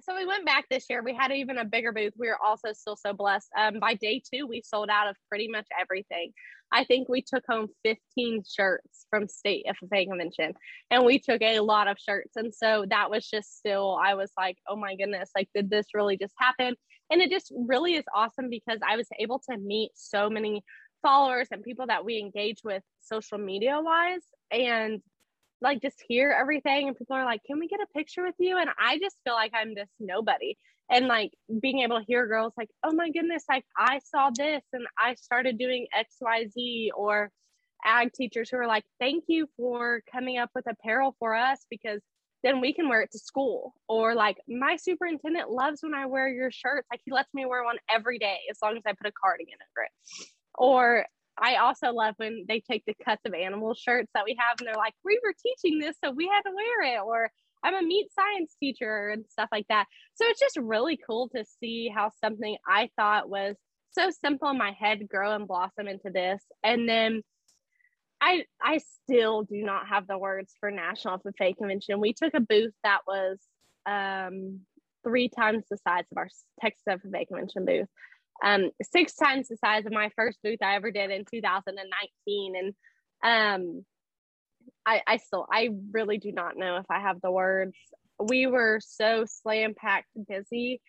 so 0.00 0.16
we 0.16 0.26
went 0.26 0.46
back 0.46 0.66
this 0.70 0.86
year. 0.88 1.02
We 1.02 1.14
had 1.14 1.32
even 1.32 1.58
a 1.58 1.64
bigger 1.64 1.92
booth. 1.92 2.14
We 2.18 2.28
were 2.28 2.42
also 2.42 2.72
still 2.72 2.96
so 2.96 3.12
blessed. 3.12 3.48
Um, 3.58 3.78
by 3.78 3.94
day 3.94 4.22
two, 4.32 4.46
we 4.46 4.62
sold 4.64 4.88
out 4.90 5.08
of 5.08 5.16
pretty 5.28 5.48
much 5.48 5.66
everything. 5.78 6.32
I 6.72 6.84
think 6.84 7.08
we 7.08 7.22
took 7.22 7.44
home 7.46 7.68
15 7.84 8.44
shirts 8.48 9.06
from 9.10 9.28
state 9.28 9.66
FFA 9.68 10.06
convention 10.08 10.54
and 10.90 11.04
we 11.04 11.18
took 11.18 11.42
a 11.42 11.60
lot 11.60 11.88
of 11.88 11.98
shirts. 11.98 12.36
And 12.36 12.54
so 12.54 12.86
that 12.88 13.10
was 13.10 13.28
just 13.28 13.58
still, 13.58 13.98
I 14.02 14.14
was 14.14 14.32
like, 14.38 14.56
oh 14.68 14.76
my 14.76 14.96
goodness, 14.96 15.30
like, 15.36 15.48
did 15.54 15.68
this 15.68 15.86
really 15.94 16.16
just 16.16 16.34
happen? 16.38 16.74
And 17.10 17.20
it 17.20 17.30
just 17.30 17.52
really 17.54 17.94
is 17.94 18.04
awesome 18.14 18.48
because 18.48 18.78
I 18.88 18.96
was 18.96 19.08
able 19.18 19.42
to 19.50 19.58
meet 19.58 19.90
so 19.94 20.30
many 20.30 20.62
followers 21.02 21.48
and 21.50 21.62
people 21.62 21.86
that 21.86 22.04
we 22.04 22.18
engage 22.18 22.60
with 22.64 22.82
social 23.00 23.38
media 23.38 23.78
wise 23.80 24.22
and 24.50 25.00
like 25.60 25.80
just 25.82 26.02
hear 26.08 26.30
everything 26.30 26.88
and 26.88 26.96
people 26.96 27.16
are 27.16 27.24
like 27.24 27.40
can 27.46 27.58
we 27.58 27.68
get 27.68 27.80
a 27.80 27.86
picture 27.94 28.24
with 28.24 28.34
you? 28.38 28.58
And 28.58 28.70
i 28.78 28.98
just 28.98 29.16
feel 29.24 29.34
like 29.34 29.52
i'm 29.54 29.74
this 29.74 29.90
nobody. 30.00 30.56
And 30.90 31.06
like 31.06 31.32
being 31.60 31.80
able 31.80 31.98
to 31.98 32.04
hear 32.06 32.26
girls 32.26 32.52
like 32.56 32.68
oh 32.84 32.92
my 32.92 33.10
goodness 33.10 33.44
like 33.48 33.64
i 33.78 34.00
saw 34.04 34.30
this 34.36 34.62
and 34.72 34.86
i 34.98 35.14
started 35.14 35.58
doing 35.58 35.86
xyz 35.96 36.88
or 36.94 37.30
ag 37.84 38.12
teachers 38.12 38.50
who 38.50 38.58
are 38.58 38.66
like 38.66 38.84
thank 39.00 39.24
you 39.26 39.48
for 39.56 40.02
coming 40.12 40.38
up 40.38 40.50
with 40.54 40.66
apparel 40.68 41.16
for 41.18 41.34
us 41.34 41.58
because 41.70 42.00
then 42.44 42.60
we 42.60 42.72
can 42.72 42.88
wear 42.88 43.02
it 43.02 43.10
to 43.12 43.20
school. 43.20 43.72
Or 43.88 44.16
like 44.16 44.36
my 44.48 44.76
superintendent 44.76 45.50
loves 45.50 45.80
when 45.82 45.94
i 45.94 46.06
wear 46.06 46.28
your 46.28 46.50
shirts. 46.50 46.88
Like 46.90 47.00
he 47.04 47.12
lets 47.12 47.32
me 47.32 47.46
wear 47.46 47.62
one 47.64 47.76
every 47.88 48.18
day 48.18 48.38
as 48.50 48.58
long 48.62 48.76
as 48.76 48.82
i 48.84 48.92
put 48.92 49.06
a 49.06 49.12
cardigan 49.12 49.54
over 49.54 49.84
it 49.84 50.26
or 50.56 51.06
I 51.38 51.56
also 51.56 51.92
love 51.92 52.14
when 52.18 52.44
they 52.46 52.60
take 52.60 52.84
the 52.86 52.94
cuts 53.04 53.22
of 53.26 53.34
animal 53.34 53.74
shirts 53.74 54.10
that 54.14 54.24
we 54.24 54.36
have 54.38 54.56
and 54.58 54.66
they're 54.66 54.74
like, 54.74 54.94
we 55.04 55.18
were 55.24 55.34
teaching 55.42 55.78
this, 55.78 55.96
so 56.04 56.10
we 56.10 56.28
had 56.28 56.42
to 56.42 56.54
wear 56.54 56.94
it. 56.94 57.00
Or 57.00 57.30
I'm 57.62 57.74
a 57.74 57.82
meat 57.82 58.08
science 58.14 58.54
teacher 58.60 59.08
and 59.08 59.24
stuff 59.28 59.48
like 59.52 59.66
that. 59.68 59.86
So 60.14 60.26
it's 60.26 60.40
just 60.40 60.56
really 60.56 60.98
cool 61.06 61.28
to 61.30 61.44
see 61.60 61.88
how 61.88 62.10
something 62.22 62.56
I 62.66 62.90
thought 62.96 63.28
was 63.28 63.56
so 63.92 64.10
simple 64.10 64.48
in 64.50 64.58
my 64.58 64.72
head 64.72 65.08
grow 65.08 65.34
and 65.34 65.46
blossom 65.46 65.88
into 65.88 66.10
this. 66.10 66.42
And 66.62 66.88
then 66.88 67.22
I 68.20 68.44
I 68.60 68.80
still 69.02 69.42
do 69.42 69.62
not 69.62 69.88
have 69.88 70.06
the 70.06 70.18
words 70.18 70.54
for 70.60 70.70
National 70.70 71.18
FFA 71.18 71.56
Convention. 71.56 72.00
We 72.00 72.12
took 72.12 72.34
a 72.34 72.40
booth 72.40 72.74
that 72.84 73.00
was 73.06 73.38
um, 73.86 74.60
three 75.02 75.28
times 75.28 75.64
the 75.68 75.76
size 75.78 76.04
of 76.12 76.18
our 76.18 76.28
Texas 76.60 76.84
FFA 76.88 77.26
Convention 77.26 77.64
booth 77.64 77.88
um, 78.42 78.70
six 78.82 79.14
times 79.14 79.48
the 79.48 79.56
size 79.56 79.86
of 79.86 79.92
my 79.92 80.10
first 80.16 80.38
booth 80.42 80.62
I 80.62 80.74
ever 80.74 80.90
did 80.90 81.10
in 81.10 81.24
2019. 81.24 82.54
And 82.56 82.74
um, 83.24 83.84
I, 84.84 85.00
I 85.06 85.16
still, 85.18 85.46
I 85.50 85.70
really 85.92 86.18
do 86.18 86.32
not 86.32 86.56
know 86.56 86.76
if 86.76 86.86
I 86.90 87.00
have 87.00 87.20
the 87.20 87.30
words. 87.30 87.76
We 88.18 88.46
were 88.46 88.80
so 88.82 89.24
slam 89.26 89.74
packed 89.74 90.08
busy, 90.28 90.80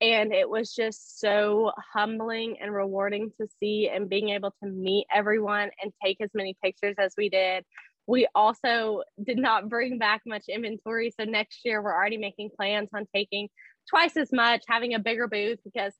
and 0.00 0.32
it 0.32 0.48
was 0.48 0.74
just 0.74 1.20
so 1.20 1.72
humbling 1.92 2.56
and 2.60 2.72
rewarding 2.72 3.32
to 3.40 3.46
see 3.60 3.88
and 3.92 4.08
being 4.08 4.30
able 4.30 4.52
to 4.62 4.68
meet 4.68 5.06
everyone 5.12 5.70
and 5.82 5.92
take 6.04 6.20
as 6.20 6.30
many 6.34 6.56
pictures 6.62 6.96
as 6.98 7.14
we 7.16 7.28
did. 7.28 7.64
We 8.06 8.28
also 8.34 9.02
did 9.22 9.38
not 9.38 9.68
bring 9.68 9.98
back 9.98 10.22
much 10.26 10.44
inventory. 10.48 11.12
So 11.18 11.24
next 11.24 11.60
year, 11.64 11.82
we're 11.82 11.94
already 11.94 12.18
making 12.18 12.50
plans 12.56 12.90
on 12.94 13.06
taking 13.14 13.48
twice 13.88 14.16
as 14.16 14.32
much, 14.32 14.64
having 14.68 14.94
a 14.94 14.98
bigger 14.98 15.28
booth 15.28 15.58
because 15.64 15.92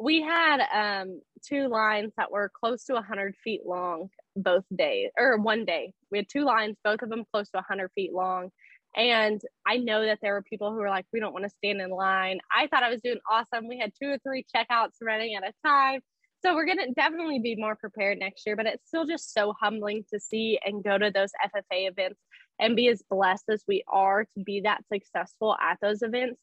we 0.00 0.22
had 0.22 0.60
um, 0.72 1.20
two 1.46 1.68
lines 1.68 2.12
that 2.16 2.30
were 2.30 2.50
close 2.52 2.84
to 2.84 2.94
100 2.94 3.34
feet 3.44 3.62
long 3.64 4.08
both 4.36 4.64
days 4.74 5.10
or 5.16 5.38
one 5.38 5.64
day. 5.64 5.92
We 6.10 6.18
had 6.18 6.28
two 6.28 6.44
lines 6.44 6.76
both 6.82 7.02
of 7.02 7.10
them 7.10 7.24
close 7.32 7.48
to 7.50 7.58
100 7.58 7.90
feet 7.94 8.12
long. 8.12 8.50
And 8.96 9.40
i 9.66 9.76
know 9.76 10.04
that 10.04 10.20
there 10.22 10.34
were 10.34 10.42
people 10.42 10.70
who 10.70 10.76
were 10.76 10.88
like 10.88 11.06
we 11.12 11.18
don't 11.18 11.32
want 11.32 11.44
to 11.44 11.50
stand 11.50 11.80
in 11.80 11.90
line. 11.90 12.38
I 12.54 12.66
thought 12.66 12.82
i 12.82 12.90
was 12.90 13.02
doing 13.02 13.18
awesome. 13.30 13.68
We 13.68 13.78
had 13.78 13.92
two 14.00 14.10
or 14.10 14.18
three 14.18 14.44
checkouts 14.54 14.94
running 15.02 15.34
at 15.34 15.44
a 15.44 15.52
time. 15.66 16.00
So 16.44 16.54
we're 16.54 16.66
going 16.66 16.78
to 16.78 16.92
definitely 16.92 17.38
be 17.38 17.56
more 17.56 17.74
prepared 17.74 18.18
next 18.18 18.44
year 18.46 18.56
but 18.56 18.66
it's 18.66 18.86
still 18.86 19.06
just 19.06 19.32
so 19.32 19.54
humbling 19.60 20.04
to 20.12 20.20
see 20.20 20.58
and 20.64 20.84
go 20.84 20.98
to 20.98 21.10
those 21.10 21.30
ffa 21.42 21.88
events 21.88 22.20
and 22.60 22.76
be 22.76 22.88
as 22.88 23.02
blessed 23.08 23.44
as 23.50 23.64
we 23.66 23.82
are 23.88 24.24
to 24.24 24.44
be 24.44 24.60
that 24.60 24.84
successful 24.92 25.56
at 25.60 25.78
those 25.80 26.02
events 26.02 26.38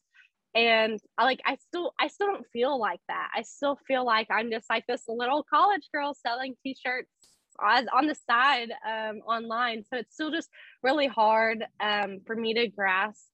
and 0.54 1.00
I 1.16 1.24
like 1.24 1.40
I 1.46 1.56
still 1.56 1.92
I 1.98 2.08
still 2.08 2.28
don't 2.28 2.46
feel 2.52 2.78
like 2.78 3.00
that. 3.08 3.30
I 3.34 3.42
still 3.42 3.78
feel 3.86 4.04
like 4.04 4.28
I'm 4.30 4.50
just 4.50 4.66
like 4.68 4.84
this 4.86 5.02
little 5.08 5.44
college 5.48 5.88
girl 5.92 6.14
selling 6.14 6.54
t-shirts 6.62 7.10
on, 7.60 7.88
on 7.88 8.06
the 8.06 8.14
side 8.14 8.70
um, 8.86 9.18
online. 9.26 9.84
So 9.84 9.98
it's 9.98 10.14
still 10.14 10.30
just 10.30 10.48
really 10.82 11.06
hard 11.06 11.64
um, 11.80 12.20
for 12.26 12.36
me 12.36 12.54
to 12.54 12.68
grasp 12.68 13.26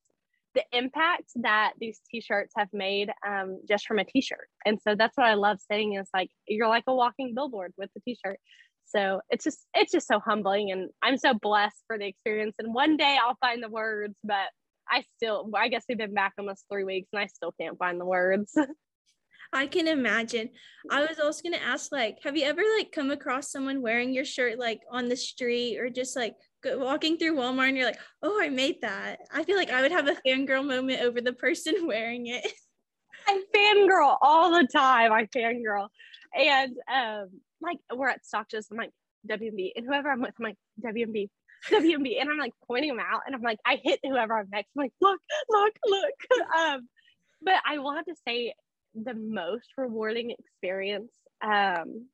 the 0.55 0.65
impact 0.73 1.31
that 1.37 1.73
these 1.79 2.01
t-shirts 2.11 2.53
have 2.57 2.69
made 2.73 3.11
um, 3.27 3.61
just 3.69 3.87
from 3.87 3.99
a 3.99 4.05
t-shirt. 4.05 4.49
And 4.65 4.79
so 4.81 4.95
that's 4.95 5.17
what 5.17 5.27
I 5.27 5.35
love 5.35 5.59
saying 5.71 5.95
is 5.95 6.09
like 6.15 6.31
you're 6.47 6.69
like 6.69 6.85
a 6.87 6.95
walking 6.95 7.35
billboard 7.35 7.73
with 7.77 7.91
the 7.95 8.01
t-shirt. 8.01 8.39
So 8.87 9.21
it's 9.29 9.45
just 9.45 9.59
it's 9.75 9.93
just 9.93 10.09
so 10.09 10.19
humbling 10.19 10.71
and 10.71 10.89
I'm 11.03 11.19
so 11.19 11.35
blessed 11.35 11.85
for 11.87 11.99
the 11.99 12.07
experience. 12.07 12.55
And 12.59 12.73
one 12.73 12.97
day 12.97 13.19
I'll 13.23 13.37
find 13.41 13.63
the 13.63 13.69
words, 13.69 14.15
but 14.25 14.49
I 14.91 15.05
still, 15.17 15.51
I 15.55 15.69
guess 15.69 15.85
we've 15.89 15.99
been 15.99 16.15
back 16.15 16.35
almost 16.39 16.65
three 16.71 16.85
weeks 16.85 17.09
and 17.13 17.21
I 17.21 17.27
still 17.27 17.53
can't 17.61 17.79
find 17.79 18.01
the 18.01 18.07
words. 18.07 18.57
I 19.53 19.67
can 19.67 19.89
imagine. 19.89 20.51
I 20.91 21.01
was 21.01 21.19
also 21.19 21.43
gonna 21.43 21.63
ask, 21.65 21.91
like, 21.91 22.19
have 22.23 22.37
you 22.37 22.45
ever 22.45 22.63
like 22.77 22.93
come 22.93 23.11
across 23.11 23.51
someone 23.51 23.81
wearing 23.81 24.13
your 24.13 24.25
shirt 24.25 24.59
like 24.59 24.81
on 24.91 25.09
the 25.09 25.17
street 25.17 25.79
or 25.79 25.89
just 25.89 26.17
like 26.17 26.35
go, 26.63 26.79
walking 26.79 27.17
through 27.17 27.37
Walmart 27.37 27.69
and 27.69 27.77
you're 27.77 27.87
like, 27.87 28.01
oh, 28.23 28.39
I 28.43 28.51
made 28.51 28.83
that. 28.83 29.21
I 29.33 29.45
feel 29.45 29.57
like 29.57 29.71
I 29.71 29.81
would 29.81 29.93
have 29.93 30.09
a 30.09 30.17
fangirl 30.27 30.67
moment 30.67 31.01
over 31.01 31.21
the 31.21 31.33
person 31.33 31.75
wearing 31.87 32.27
it. 32.27 32.47
I 33.27 33.43
fangirl 33.55 34.19
all 34.21 34.53
the 34.53 34.67
time. 34.67 35.13
I 35.13 35.27
fangirl, 35.27 35.89
and 36.35 36.77
um, 36.93 37.29
like 37.61 37.79
we're 37.95 38.09
at 38.09 38.25
Stock 38.25 38.49
Just, 38.51 38.71
I'm 38.71 38.79
like 38.79 38.93
WMB, 39.29 39.73
and 39.77 39.87
whoever 39.87 40.11
I'm 40.11 40.21
with, 40.21 40.35
I'm 40.39 40.45
like 40.45 40.57
WMB, 40.83 41.29
WMB, 41.71 42.21
and 42.21 42.31
I'm 42.31 42.39
like 42.39 42.55
pointing 42.67 42.91
them 42.91 43.05
out, 43.07 43.23
and 43.27 43.35
I'm 43.35 43.43
like, 43.43 43.59
I 43.67 43.79
hit 43.83 44.01
whoever 44.03 44.39
I'm 44.39 44.49
next. 44.51 44.71
I'm 44.77 44.83
like, 44.85 44.93
look, 45.01 45.21
look, 45.49 45.73
look. 45.87 46.41
um, 46.59 46.89
but 47.43 47.55
I 47.67 47.79
will 47.79 47.95
have 47.95 48.07
to 48.07 48.15
say 48.27 48.55
the 48.95 49.15
most 49.15 49.69
rewarding 49.77 50.31
experience 50.31 51.13
um, 51.43 52.07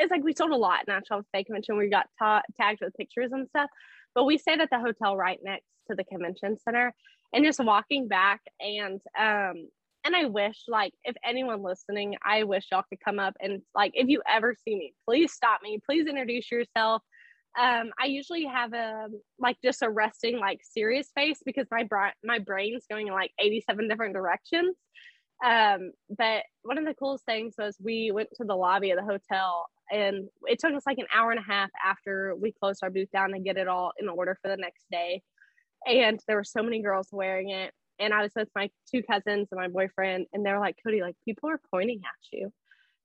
is 0.00 0.10
like 0.10 0.22
we 0.22 0.34
sold 0.34 0.50
a 0.50 0.56
lot 0.56 0.80
at 0.80 0.88
National 0.88 1.22
FFA 1.34 1.46
Convention. 1.46 1.76
We 1.76 1.88
got 1.88 2.06
ta- 2.18 2.42
tagged 2.60 2.80
with 2.82 2.94
pictures 2.94 3.32
and 3.32 3.48
stuff, 3.48 3.70
but 4.14 4.24
we 4.24 4.38
stayed 4.38 4.60
at 4.60 4.70
the 4.70 4.78
hotel 4.78 5.16
right 5.16 5.38
next 5.42 5.66
to 5.88 5.96
the 5.96 6.04
convention 6.04 6.56
center, 6.58 6.94
and 7.32 7.44
just 7.44 7.60
walking 7.60 8.08
back 8.08 8.40
and 8.60 9.00
um, 9.18 9.68
and 10.04 10.14
I 10.14 10.26
wish 10.26 10.62
like 10.68 10.92
if 11.04 11.16
anyone 11.24 11.62
listening, 11.62 12.16
I 12.24 12.44
wish 12.44 12.66
y'all 12.70 12.84
could 12.88 13.00
come 13.04 13.18
up 13.18 13.36
and 13.40 13.62
like 13.74 13.92
if 13.94 14.08
you 14.08 14.22
ever 14.28 14.54
see 14.64 14.76
me, 14.76 14.94
please 15.04 15.32
stop 15.32 15.60
me, 15.62 15.80
please 15.84 16.06
introduce 16.06 16.50
yourself 16.50 17.02
um, 17.58 17.90
I 17.98 18.06
usually 18.06 18.44
have 18.44 18.72
a 18.74 19.08
like 19.38 19.56
just 19.64 19.82
a 19.82 19.90
resting 19.90 20.38
like 20.38 20.60
serious 20.62 21.08
face 21.14 21.40
because 21.44 21.66
my 21.70 21.84
bra- 21.84 22.12
my 22.22 22.38
brain's 22.38 22.84
going 22.90 23.06
in 23.06 23.14
like 23.14 23.32
87 23.38 23.88
different 23.88 24.14
directions. 24.14 24.76
Um, 25.44 25.92
but 26.10 26.44
one 26.62 26.78
of 26.78 26.84
the 26.84 26.94
coolest 26.94 27.24
things 27.24 27.54
was 27.58 27.76
we 27.82 28.10
went 28.10 28.28
to 28.36 28.44
the 28.44 28.54
lobby 28.54 28.90
of 28.90 28.98
the 28.98 29.04
hotel 29.04 29.66
and 29.90 30.28
it 30.44 30.58
took 30.58 30.74
us 30.74 30.86
like 30.86 30.98
an 30.98 31.06
hour 31.14 31.30
and 31.30 31.40
a 31.40 31.42
half 31.42 31.70
after 31.84 32.34
we 32.34 32.52
closed 32.52 32.80
our 32.82 32.90
booth 32.90 33.10
down 33.12 33.32
to 33.32 33.38
get 33.38 33.56
it 33.56 33.68
all 33.68 33.92
in 33.98 34.08
order 34.08 34.36
for 34.42 34.48
the 34.48 34.56
next 34.56 34.84
day. 34.90 35.22
And 35.86 36.18
there 36.26 36.36
were 36.36 36.44
so 36.44 36.62
many 36.62 36.82
girls 36.82 37.08
wearing 37.12 37.50
it. 37.50 37.72
And 37.98 38.12
I 38.12 38.22
was 38.22 38.32
with 38.34 38.48
my 38.54 38.70
two 38.90 39.02
cousins 39.02 39.48
and 39.50 39.60
my 39.60 39.68
boyfriend, 39.68 40.26
and 40.32 40.44
they're 40.44 40.60
like, 40.60 40.76
Cody, 40.84 41.00
like 41.00 41.16
people 41.24 41.48
are 41.48 41.60
pointing 41.70 42.00
at 42.00 42.36
you. 42.36 42.52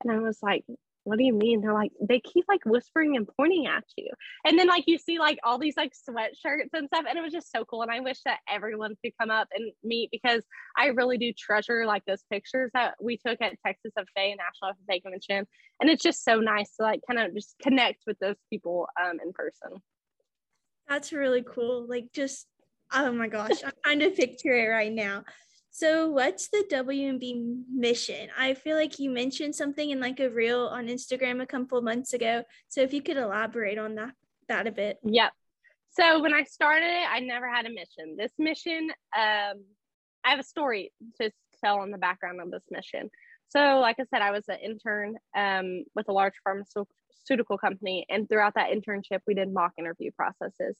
And 0.02 0.12
I 0.12 0.18
was 0.18 0.38
like, 0.42 0.64
what 1.04 1.18
do 1.18 1.24
you 1.24 1.32
mean? 1.32 1.60
They're 1.60 1.74
like, 1.74 1.92
they 2.00 2.20
keep 2.20 2.44
like 2.48 2.64
whispering 2.64 3.16
and 3.16 3.28
pointing 3.36 3.66
at 3.66 3.84
you. 3.96 4.08
And 4.44 4.58
then 4.58 4.68
like 4.68 4.84
you 4.86 4.98
see 4.98 5.18
like 5.18 5.38
all 5.44 5.58
these 5.58 5.76
like 5.76 5.92
sweatshirts 5.92 6.70
and 6.72 6.86
stuff. 6.86 7.04
And 7.08 7.18
it 7.18 7.22
was 7.22 7.32
just 7.32 7.50
so 7.50 7.64
cool. 7.64 7.82
And 7.82 7.90
I 7.90 8.00
wish 8.00 8.18
that 8.24 8.38
everyone 8.48 8.94
could 9.02 9.12
come 9.20 9.30
up 9.30 9.48
and 9.54 9.72
meet 9.82 10.10
because 10.10 10.44
I 10.76 10.86
really 10.86 11.18
do 11.18 11.32
treasure 11.32 11.86
like 11.86 12.04
those 12.04 12.22
pictures 12.30 12.70
that 12.74 12.94
we 13.00 13.16
took 13.16 13.40
at 13.40 13.56
Texas 13.66 13.92
FFA 13.98 14.34
National 14.36 14.72
FFA 14.88 15.02
Convention. 15.02 15.46
And 15.80 15.90
it's 15.90 16.02
just 16.02 16.24
so 16.24 16.36
nice 16.36 16.76
to 16.76 16.84
like 16.84 17.00
kind 17.08 17.18
of 17.18 17.34
just 17.34 17.56
connect 17.60 18.02
with 18.06 18.18
those 18.20 18.36
people 18.50 18.86
um 19.00 19.18
in 19.24 19.32
person. 19.32 19.82
That's 20.88 21.12
really 21.12 21.42
cool. 21.42 21.86
Like 21.88 22.12
just 22.14 22.46
oh 22.92 23.12
my 23.12 23.28
gosh, 23.28 23.62
I'm 23.64 23.72
trying 23.84 24.00
to 24.00 24.10
picture 24.10 24.52
it 24.52 24.68
right 24.68 24.92
now. 24.92 25.24
So, 25.74 26.10
what's 26.10 26.48
the 26.48 26.66
WMB 26.70 27.62
mission? 27.74 28.28
I 28.38 28.52
feel 28.52 28.76
like 28.76 28.98
you 28.98 29.08
mentioned 29.08 29.54
something 29.54 29.88
in 29.88 30.00
like 30.00 30.20
a 30.20 30.28
reel 30.28 30.66
on 30.66 30.86
Instagram 30.86 31.42
a 31.42 31.46
couple 31.46 31.80
months 31.80 32.12
ago. 32.12 32.42
So, 32.68 32.82
if 32.82 32.92
you 32.92 33.00
could 33.00 33.16
elaborate 33.16 33.78
on 33.78 33.94
that 33.94 34.12
that 34.48 34.66
a 34.66 34.70
bit. 34.70 34.98
Yep. 35.02 35.32
So, 35.92 36.20
when 36.20 36.34
I 36.34 36.44
started 36.44 36.84
it, 36.84 37.06
I 37.10 37.20
never 37.20 37.48
had 37.48 37.64
a 37.64 37.70
mission. 37.70 38.16
This 38.18 38.32
mission, 38.38 38.90
um, 39.16 39.64
I 40.22 40.30
have 40.30 40.40
a 40.40 40.44
story 40.44 40.92
to 41.22 41.30
tell 41.64 41.78
on 41.78 41.90
the 41.90 41.96
background 41.96 42.42
of 42.42 42.50
this 42.50 42.64
mission. 42.70 43.08
So, 43.48 43.78
like 43.80 43.96
I 43.98 44.04
said, 44.10 44.20
I 44.20 44.30
was 44.30 44.44
an 44.50 44.58
intern 44.62 45.16
um, 45.34 45.84
with 45.94 46.06
a 46.10 46.12
large 46.12 46.34
pharmaceutical 46.44 47.56
company, 47.56 48.04
and 48.10 48.28
throughout 48.28 48.56
that 48.56 48.72
internship, 48.72 49.20
we 49.26 49.32
did 49.32 49.50
mock 49.50 49.72
interview 49.78 50.10
processes. 50.10 50.76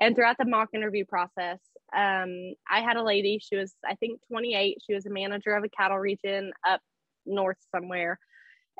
And 0.00 0.16
throughout 0.16 0.36
the 0.38 0.46
mock 0.46 0.70
interview 0.74 1.04
process, 1.04 1.60
um, 1.94 2.54
I 2.70 2.80
had 2.80 2.96
a 2.96 3.04
lady, 3.04 3.38
she 3.38 3.56
was, 3.56 3.74
I 3.86 3.96
think, 3.96 4.20
28. 4.28 4.78
She 4.84 4.94
was 4.94 5.04
a 5.04 5.10
manager 5.10 5.54
of 5.54 5.62
a 5.62 5.68
cattle 5.68 5.98
region 5.98 6.52
up 6.66 6.80
north 7.26 7.58
somewhere. 7.70 8.18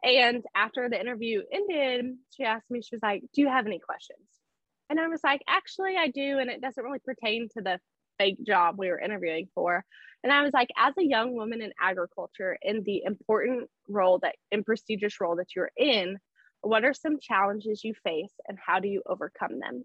And 0.02 0.42
after 0.56 0.88
the 0.88 0.98
interview 0.98 1.42
ended, 1.52 2.16
she 2.30 2.44
asked 2.44 2.70
me, 2.70 2.80
she 2.80 2.94
was 2.94 3.02
like, 3.02 3.22
Do 3.34 3.42
you 3.42 3.48
have 3.48 3.66
any 3.66 3.78
questions? 3.78 4.26
And 4.88 4.98
I 4.98 5.08
was 5.08 5.20
like, 5.22 5.42
Actually, 5.46 5.96
I 5.98 6.08
do. 6.08 6.38
And 6.38 6.48
it 6.48 6.62
doesn't 6.62 6.82
really 6.82 7.00
pertain 7.00 7.48
to 7.56 7.62
the 7.62 7.78
fake 8.18 8.38
job 8.46 8.76
we 8.78 8.88
were 8.88 8.98
interviewing 8.98 9.48
for. 9.54 9.84
And 10.24 10.32
I 10.32 10.42
was 10.42 10.52
like, 10.54 10.70
As 10.78 10.94
a 10.98 11.04
young 11.04 11.34
woman 11.34 11.60
in 11.60 11.72
agriculture, 11.78 12.56
in 12.62 12.82
the 12.84 13.02
important 13.04 13.68
role 13.88 14.20
that, 14.20 14.36
in 14.50 14.64
prestigious 14.64 15.20
role 15.20 15.36
that 15.36 15.54
you're 15.54 15.72
in, 15.76 16.18
what 16.62 16.84
are 16.84 16.94
some 16.94 17.18
challenges 17.20 17.84
you 17.84 17.92
face 18.04 18.32
and 18.48 18.58
how 18.64 18.80
do 18.80 18.88
you 18.88 19.02
overcome 19.06 19.58
them? 19.58 19.84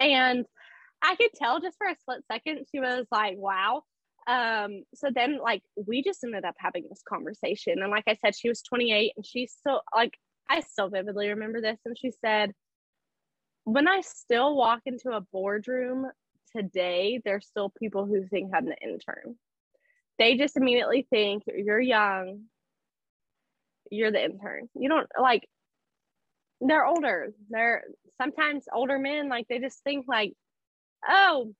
And 0.00 0.46
I 1.02 1.16
could 1.16 1.30
tell 1.34 1.60
just 1.60 1.76
for 1.78 1.88
a 1.88 1.96
split 2.00 2.22
second, 2.30 2.66
she 2.70 2.80
was 2.80 3.06
like, 3.10 3.36
wow. 3.36 3.82
Um, 4.26 4.84
so 4.94 5.08
then 5.12 5.38
like 5.42 5.62
we 5.74 6.02
just 6.02 6.22
ended 6.22 6.44
up 6.44 6.54
having 6.58 6.84
this 6.88 7.02
conversation. 7.08 7.82
And 7.82 7.90
like 7.90 8.04
I 8.06 8.16
said, 8.24 8.36
she 8.36 8.48
was 8.48 8.62
28 8.62 9.12
and 9.16 9.26
she's 9.26 9.52
still 9.52 9.82
like, 9.94 10.14
I 10.48 10.60
still 10.60 10.90
vividly 10.90 11.28
remember 11.28 11.60
this. 11.60 11.78
And 11.84 11.98
she 11.98 12.12
said, 12.24 12.52
when 13.64 13.88
I 13.88 14.00
still 14.02 14.56
walk 14.56 14.80
into 14.86 15.10
a 15.10 15.20
boardroom 15.32 16.06
today, 16.54 17.20
there's 17.24 17.46
still 17.46 17.72
people 17.78 18.06
who 18.06 18.26
think 18.26 18.52
I'm 18.54 18.66
the 18.66 18.76
intern. 18.76 19.36
They 20.18 20.36
just 20.36 20.56
immediately 20.56 21.06
think 21.10 21.44
you're 21.46 21.80
young, 21.80 22.42
you're 23.90 24.10
the 24.10 24.24
intern. 24.24 24.68
You 24.74 24.88
don't 24.88 25.08
like 25.20 25.46
they're 26.66 26.86
older. 26.86 27.32
They're 27.50 27.84
sometimes 28.20 28.64
older 28.72 28.98
men, 28.98 29.28
like 29.28 29.46
they 29.48 29.58
just 29.58 29.82
think 29.82 30.06
like, 30.08 30.32
oh, 31.08 31.52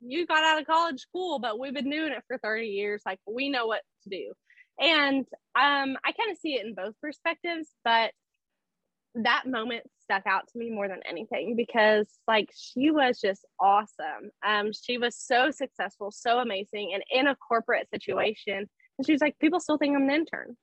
you 0.00 0.26
got 0.26 0.44
out 0.44 0.60
of 0.60 0.66
college 0.66 1.00
school, 1.00 1.38
but 1.38 1.58
we've 1.58 1.74
been 1.74 1.90
doing 1.90 2.12
it 2.12 2.22
for 2.28 2.38
30 2.38 2.66
years. 2.66 3.02
Like 3.04 3.18
we 3.26 3.48
know 3.48 3.66
what 3.66 3.82
to 4.04 4.10
do. 4.10 4.32
And 4.78 5.24
um, 5.54 5.96
I 6.04 6.12
kind 6.12 6.30
of 6.30 6.38
see 6.38 6.54
it 6.54 6.66
in 6.66 6.74
both 6.74 6.94
perspectives, 7.00 7.68
but 7.84 8.12
that 9.14 9.44
moment 9.46 9.84
stuck 10.02 10.26
out 10.26 10.48
to 10.48 10.58
me 10.58 10.70
more 10.70 10.88
than 10.88 11.00
anything 11.08 11.54
because 11.56 12.08
like 12.26 12.50
she 12.54 12.90
was 12.90 13.20
just 13.20 13.46
awesome. 13.60 14.30
Um, 14.44 14.70
she 14.72 14.98
was 14.98 15.16
so 15.16 15.50
successful, 15.50 16.10
so 16.10 16.38
amazing, 16.38 16.90
and 16.92 17.04
in 17.10 17.28
a 17.28 17.36
corporate 17.36 17.88
situation. 17.90 18.68
And 18.98 19.06
she 19.06 19.12
was 19.12 19.20
like, 19.20 19.38
people 19.38 19.60
still 19.60 19.78
think 19.78 19.96
I'm 19.96 20.08
an 20.08 20.14
intern. 20.14 20.56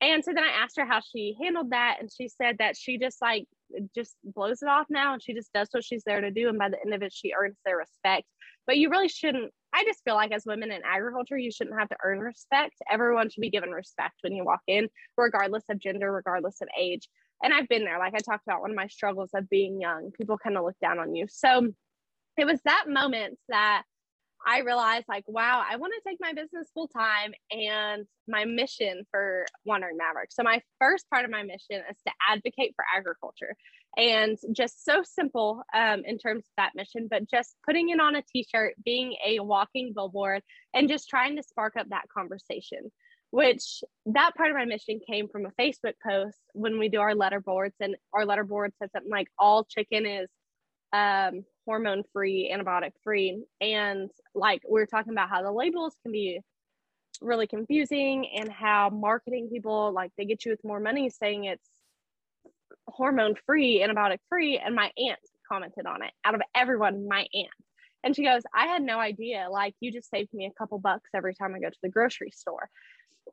And 0.00 0.24
so 0.24 0.32
then 0.32 0.44
I 0.44 0.62
asked 0.62 0.76
her 0.76 0.86
how 0.86 1.00
she 1.00 1.36
handled 1.42 1.70
that. 1.70 1.96
And 2.00 2.10
she 2.10 2.28
said 2.28 2.58
that 2.58 2.76
she 2.76 2.98
just 2.98 3.20
like 3.20 3.46
just 3.94 4.16
blows 4.22 4.62
it 4.62 4.68
off 4.68 4.86
now 4.88 5.12
and 5.12 5.22
she 5.22 5.34
just 5.34 5.52
does 5.52 5.68
what 5.72 5.84
she's 5.84 6.04
there 6.04 6.20
to 6.20 6.30
do. 6.30 6.48
And 6.48 6.58
by 6.58 6.68
the 6.68 6.80
end 6.80 6.94
of 6.94 7.02
it, 7.02 7.12
she 7.12 7.32
earns 7.38 7.56
their 7.64 7.76
respect. 7.76 8.24
But 8.66 8.76
you 8.78 8.90
really 8.90 9.08
shouldn't, 9.08 9.52
I 9.74 9.84
just 9.84 10.04
feel 10.04 10.14
like 10.14 10.30
as 10.30 10.44
women 10.46 10.70
in 10.70 10.82
agriculture, 10.84 11.38
you 11.38 11.50
shouldn't 11.50 11.78
have 11.78 11.88
to 11.88 11.96
earn 12.04 12.20
respect. 12.20 12.74
Everyone 12.90 13.28
should 13.30 13.40
be 13.40 13.50
given 13.50 13.70
respect 13.70 14.14
when 14.20 14.34
you 14.34 14.44
walk 14.44 14.60
in, 14.66 14.88
regardless 15.16 15.64
of 15.70 15.78
gender, 15.78 16.12
regardless 16.12 16.60
of 16.60 16.68
age. 16.78 17.08
And 17.42 17.52
I've 17.52 17.68
been 17.68 17.84
there. 17.84 17.98
Like 17.98 18.14
I 18.14 18.18
talked 18.18 18.46
about 18.46 18.60
one 18.60 18.70
of 18.70 18.76
my 18.76 18.88
struggles 18.88 19.30
of 19.34 19.48
being 19.48 19.80
young, 19.80 20.10
people 20.12 20.38
kind 20.38 20.56
of 20.56 20.64
look 20.64 20.78
down 20.80 20.98
on 20.98 21.14
you. 21.14 21.26
So 21.28 21.72
it 22.36 22.44
was 22.44 22.60
that 22.64 22.84
moment 22.88 23.38
that 23.48 23.82
I 24.46 24.60
realized 24.60 25.06
like, 25.08 25.24
wow, 25.26 25.62
I 25.68 25.76
want 25.76 25.92
to 25.94 26.08
take 26.08 26.18
my 26.20 26.32
business 26.32 26.68
full 26.74 26.88
time 26.88 27.32
and 27.50 28.06
my 28.26 28.44
mission 28.44 29.04
for 29.10 29.46
Wandering 29.64 29.96
Maverick. 29.96 30.30
So 30.32 30.42
my 30.42 30.60
first 30.80 31.08
part 31.10 31.24
of 31.24 31.30
my 31.30 31.42
mission 31.42 31.82
is 31.90 31.96
to 32.06 32.12
advocate 32.30 32.74
for 32.76 32.84
agriculture 32.96 33.56
and 33.96 34.38
just 34.52 34.84
so 34.84 35.02
simple 35.02 35.62
um, 35.74 36.02
in 36.04 36.18
terms 36.18 36.44
of 36.44 36.52
that 36.56 36.72
mission, 36.74 37.08
but 37.10 37.28
just 37.28 37.56
putting 37.66 37.90
it 37.90 38.00
on 38.00 38.16
a 38.16 38.22
t-shirt, 38.32 38.74
being 38.84 39.16
a 39.26 39.40
walking 39.40 39.92
billboard 39.94 40.42
and 40.74 40.88
just 40.88 41.08
trying 41.08 41.36
to 41.36 41.42
spark 41.42 41.74
up 41.76 41.88
that 41.90 42.08
conversation 42.12 42.90
which 43.30 43.82
that 44.06 44.34
part 44.36 44.50
of 44.50 44.56
my 44.56 44.64
mission 44.64 45.00
came 45.06 45.28
from 45.28 45.44
a 45.44 45.50
Facebook 45.60 45.92
post 46.06 46.38
when 46.54 46.78
we 46.78 46.88
do 46.88 47.00
our 47.00 47.14
letter 47.14 47.40
boards 47.40 47.74
and 47.80 47.94
our 48.14 48.24
letter 48.24 48.44
board 48.44 48.72
said 48.78 48.90
something 48.92 49.10
like 49.10 49.28
all 49.38 49.64
chicken 49.64 50.06
is 50.06 50.28
um, 50.92 51.44
hormone 51.68 52.02
free, 52.14 52.50
antibiotic 52.50 52.92
free. 53.04 53.44
And 53.60 54.10
like 54.34 54.62
we 54.66 54.80
are 54.80 54.86
talking 54.86 55.12
about 55.12 55.28
how 55.28 55.42
the 55.42 55.52
labels 55.52 55.94
can 56.02 56.12
be 56.12 56.40
really 57.20 57.46
confusing 57.46 58.26
and 58.34 58.50
how 58.50 58.88
marketing 58.88 59.50
people 59.52 59.92
like 59.92 60.10
they 60.16 60.24
get 60.24 60.46
you 60.46 60.52
with 60.52 60.64
more 60.64 60.80
money 60.80 61.10
saying 61.10 61.44
it's 61.44 61.68
hormone 62.86 63.34
free, 63.44 63.84
antibiotic 63.86 64.20
free. 64.30 64.56
And 64.56 64.74
my 64.74 64.90
aunt 64.96 65.18
commented 65.46 65.84
on 65.84 66.02
it 66.02 66.12
out 66.24 66.34
of 66.34 66.40
everyone, 66.54 67.06
my 67.06 67.26
aunt. 67.34 67.48
And 68.02 68.16
she 68.16 68.24
goes, 68.24 68.42
I 68.54 68.66
had 68.66 68.82
no 68.82 68.98
idea. 68.98 69.48
Like, 69.50 69.74
you 69.80 69.92
just 69.92 70.08
saved 70.08 70.32
me 70.32 70.46
a 70.46 70.58
couple 70.58 70.78
bucks 70.78 71.10
every 71.14 71.34
time 71.34 71.54
I 71.54 71.58
go 71.58 71.68
to 71.68 71.78
the 71.82 71.90
grocery 71.90 72.30
store. 72.30 72.70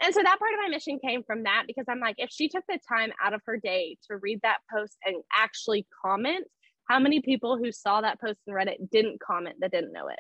And 0.02 0.14
so 0.14 0.22
that 0.22 0.40
part 0.40 0.54
of 0.54 0.60
my 0.62 0.70
mission 0.70 1.00
came 1.00 1.24
from 1.24 1.44
that 1.44 1.64
because 1.68 1.86
I'm 1.88 2.02
like, 2.02 2.16
if 2.18 2.32
she 2.32 2.50
took 2.50 2.66
the 2.68 2.80
time 2.90 3.14
out 3.24 3.34
of 3.34 3.42
her 3.46 3.58
day 3.58 3.98
to 4.10 4.18
read 4.18 4.42
that 4.42 4.58
post 4.74 4.98
and 5.06 5.24
actually 5.34 5.86
comment, 6.04 6.48
how 6.88 7.00
many 7.00 7.22
people 7.22 7.58
who 7.58 7.72
saw 7.72 8.02
that 8.02 8.20
post 8.22 8.40
and 8.46 8.56
read 8.56 8.68
it 8.68 8.90
didn't 8.90 9.20
comment 9.20 9.58
that 9.60 9.72
didn't 9.72 9.94
know 9.94 10.08
it? 10.08 10.20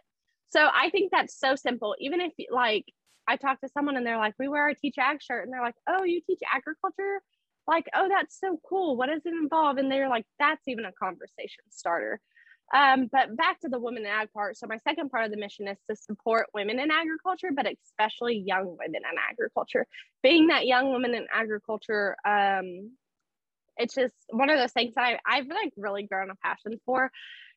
So 0.50 0.68
I 0.74 0.90
think 0.90 1.12
that's 1.12 1.38
so 1.38 1.56
simple. 1.56 1.96
Even 2.00 2.22
if 2.22 2.34
like 2.52 2.86
I 3.28 3.38
talk 3.38 3.60
to 3.62 3.70
someone 3.70 3.98
and 3.98 4.06
they're 4.06 4.18
like, 4.18 4.36
we 4.40 4.48
wear 4.48 4.64
our 4.64 4.74
teach 4.74 4.96
ag 4.98 5.22
shirt 5.22 5.44
and 5.44 5.54
they're 5.54 5.62
like, 5.62 5.76
oh, 5.88 6.04
you 6.04 6.22
teach 6.26 6.40
agriculture? 6.54 7.22
Like, 7.68 7.88
oh, 7.96 8.08
that's 8.08 8.40
so 8.40 8.60
cool. 8.68 8.96
What 8.96 9.08
does 9.08 9.26
it 9.26 9.34
involve? 9.34 9.78
And 9.78 9.92
they're 9.92 10.10
like, 10.10 10.26
that's 10.38 10.68
even 10.68 10.86
a 10.86 10.92
conversation 10.92 11.64
starter. 11.70 12.22
Um, 12.74 13.10
but 13.12 13.36
back 13.36 13.60
to 13.62 13.70
the 13.70 13.80
women 13.80 14.04
in 14.04 14.10
ag 14.10 14.32
part. 14.32 14.58
So 14.58 14.68
my 14.68 14.78
second 14.78 15.10
part 15.10 15.26
of 15.26 15.32
the 15.32 15.38
mission 15.38 15.68
is 15.68 15.78
to 15.90 15.96
support 15.96 16.48
women 16.54 16.80
in 16.80 16.90
agriculture, 16.92 17.50
but 17.56 17.68
especially 17.68 18.44
young 18.46 18.78
women 18.78 18.96
in 18.96 19.18
agriculture. 19.32 19.86
Being 20.24 20.48
that 20.48 20.66
young 20.66 20.92
women 20.92 21.14
in 21.14 21.28
agriculture, 21.32 22.16
um, 22.26 22.92
it's 23.78 23.96
just 23.96 24.14
one 24.30 24.50
of 24.50 24.60
those 24.60 24.72
things 24.72 24.96
that 24.96 25.04
I, 25.04 25.20
I've 25.26 25.48
like 25.48 25.74
really 25.78 26.04
grown 26.04 26.30
a 26.30 26.36
passion 26.36 26.80
for. 26.86 27.12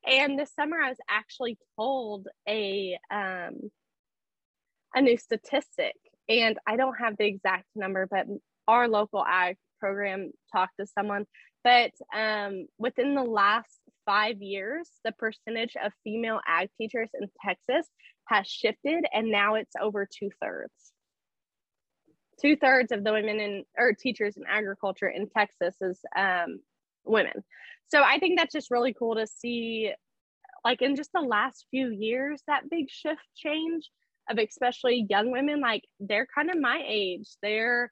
And 0.06 0.38
this 0.38 0.52
summer 0.54 0.78
I 0.78 0.88
was 0.88 0.98
actually 1.08 1.58
told 1.76 2.28
a 2.48 2.98
um 3.10 3.70
a 4.94 5.02
new 5.02 5.16
statistic 5.16 5.94
and 6.28 6.58
I 6.66 6.76
don't 6.76 6.96
have 6.98 7.16
the 7.16 7.26
exact 7.26 7.66
number, 7.74 8.06
but 8.10 8.26
our 8.66 8.88
local 8.88 9.24
ag 9.24 9.56
program 9.80 10.32
talked 10.52 10.74
to 10.78 10.86
someone. 10.86 11.24
But 11.64 11.92
um, 12.14 12.66
within 12.78 13.14
the 13.14 13.22
last 13.22 13.78
five 14.06 14.40
years, 14.40 14.88
the 15.04 15.12
percentage 15.12 15.76
of 15.82 15.92
female 16.04 16.40
ag 16.46 16.68
teachers 16.78 17.10
in 17.20 17.28
Texas 17.44 17.88
has 18.26 18.46
shifted, 18.46 19.04
and 19.12 19.30
now 19.30 19.54
it's 19.54 19.74
over 19.80 20.06
two 20.06 20.30
thirds 20.40 20.92
two 22.40 22.56
thirds 22.56 22.92
of 22.92 23.04
the 23.04 23.12
women 23.12 23.40
in 23.40 23.64
or 23.76 23.92
teachers 23.92 24.36
in 24.36 24.44
agriculture 24.48 25.08
in 25.08 25.28
Texas 25.28 25.74
is 25.80 26.00
um, 26.16 26.60
women. 27.04 27.44
So 27.88 28.02
I 28.02 28.18
think 28.18 28.38
that's 28.38 28.52
just 28.52 28.70
really 28.70 28.94
cool 28.94 29.14
to 29.16 29.26
see, 29.26 29.92
like 30.64 30.82
in 30.82 30.96
just 30.96 31.10
the 31.12 31.20
last 31.20 31.66
few 31.70 31.90
years, 31.90 32.42
that 32.46 32.70
big 32.70 32.90
shift 32.90 33.22
change 33.36 33.90
of 34.30 34.38
especially 34.38 35.06
young 35.08 35.30
women. 35.30 35.60
Like 35.60 35.84
they're 36.00 36.26
kind 36.34 36.50
of 36.50 36.60
my 36.60 36.82
age. 36.86 37.28
They're 37.42 37.90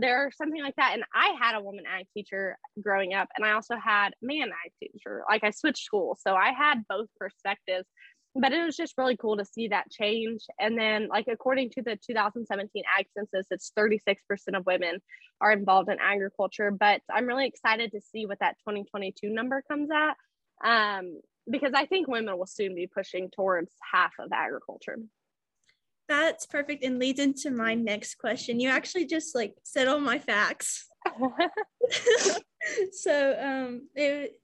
they're 0.00 0.30
something 0.34 0.62
like 0.62 0.76
that. 0.76 0.92
And 0.94 1.04
I 1.14 1.34
had 1.38 1.56
a 1.56 1.62
woman 1.62 1.84
ag 1.86 2.06
teacher 2.14 2.56
growing 2.80 3.12
up, 3.12 3.28
and 3.36 3.44
I 3.44 3.52
also 3.52 3.76
had 3.76 4.10
man 4.22 4.48
ag 4.48 4.72
teacher. 4.80 5.22
Like 5.28 5.44
I 5.44 5.50
switched 5.50 5.84
schools, 5.84 6.20
so 6.26 6.34
I 6.34 6.52
had 6.52 6.84
both 6.88 7.08
perspectives 7.18 7.88
but 8.34 8.52
it 8.52 8.64
was 8.64 8.76
just 8.76 8.98
really 8.98 9.16
cool 9.16 9.36
to 9.36 9.44
see 9.44 9.68
that 9.68 9.90
change. 9.90 10.42
And 10.58 10.76
then, 10.76 11.08
like, 11.08 11.26
according 11.30 11.70
to 11.70 11.82
the 11.82 11.96
2017 11.96 12.82
Ag 12.98 13.06
Census, 13.16 13.46
it's 13.50 13.72
36% 13.78 14.16
of 14.56 14.66
women 14.66 15.00
are 15.40 15.52
involved 15.52 15.88
in 15.88 15.98
agriculture. 16.00 16.70
But 16.70 17.00
I'm 17.10 17.26
really 17.26 17.46
excited 17.46 17.92
to 17.92 18.00
see 18.00 18.26
what 18.26 18.40
that 18.40 18.56
2022 18.66 19.30
number 19.30 19.62
comes 19.68 19.88
at 19.90 20.16
um, 20.64 21.20
because 21.48 21.72
I 21.74 21.86
think 21.86 22.08
women 22.08 22.36
will 22.36 22.46
soon 22.46 22.74
be 22.74 22.86
pushing 22.86 23.30
towards 23.30 23.72
half 23.92 24.12
of 24.18 24.30
agriculture. 24.32 24.98
That's 26.08 26.46
perfect 26.46 26.84
and 26.84 26.98
leads 26.98 27.20
into 27.20 27.50
my 27.50 27.74
next 27.74 28.16
question. 28.16 28.60
You 28.60 28.68
actually 28.68 29.06
just 29.06 29.34
like 29.34 29.54
said 29.62 29.88
all 29.88 30.00
my 30.00 30.18
facts. 30.18 30.86
so 32.92 33.36
um 33.40 33.88
it 33.94 34.40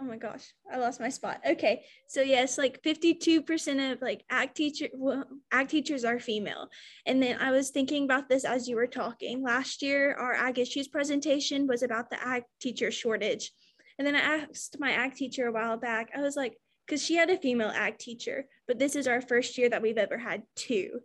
oh 0.00 0.04
my 0.04 0.16
gosh 0.16 0.52
i 0.72 0.76
lost 0.76 1.00
my 1.00 1.08
spot. 1.08 1.40
Okay 1.46 1.84
so 2.08 2.20
yes 2.20 2.58
like 2.58 2.82
52% 2.82 3.92
of 3.92 4.02
like 4.02 4.24
ag 4.30 4.54
teacher 4.54 4.88
well, 4.94 5.24
ag 5.52 5.68
teachers 5.68 6.04
are 6.04 6.18
female. 6.18 6.68
And 7.06 7.22
then 7.22 7.38
i 7.40 7.50
was 7.50 7.70
thinking 7.70 8.04
about 8.04 8.28
this 8.28 8.44
as 8.44 8.68
you 8.68 8.76
were 8.76 8.86
talking. 8.86 9.42
Last 9.42 9.82
year 9.82 10.14
our 10.14 10.34
ag 10.34 10.58
issues 10.58 10.88
presentation 10.88 11.66
was 11.66 11.82
about 11.82 12.10
the 12.10 12.22
ag 12.26 12.44
teacher 12.60 12.90
shortage. 12.90 13.52
And 13.98 14.06
then 14.06 14.16
i 14.16 14.20
asked 14.20 14.76
my 14.78 14.92
ag 14.92 15.14
teacher 15.14 15.46
a 15.46 15.52
while 15.52 15.76
back 15.76 16.10
i 16.14 16.20
was 16.20 16.36
like 16.36 16.56
because 16.86 17.02
she 17.02 17.14
had 17.14 17.30
a 17.30 17.38
female 17.38 17.70
ag 17.70 17.98
teacher 17.98 18.46
but 18.66 18.78
this 18.78 18.96
is 18.96 19.06
our 19.06 19.20
first 19.20 19.56
year 19.56 19.70
that 19.70 19.82
we've 19.82 19.98
ever 19.98 20.18
had 20.18 20.42
two. 20.56 21.00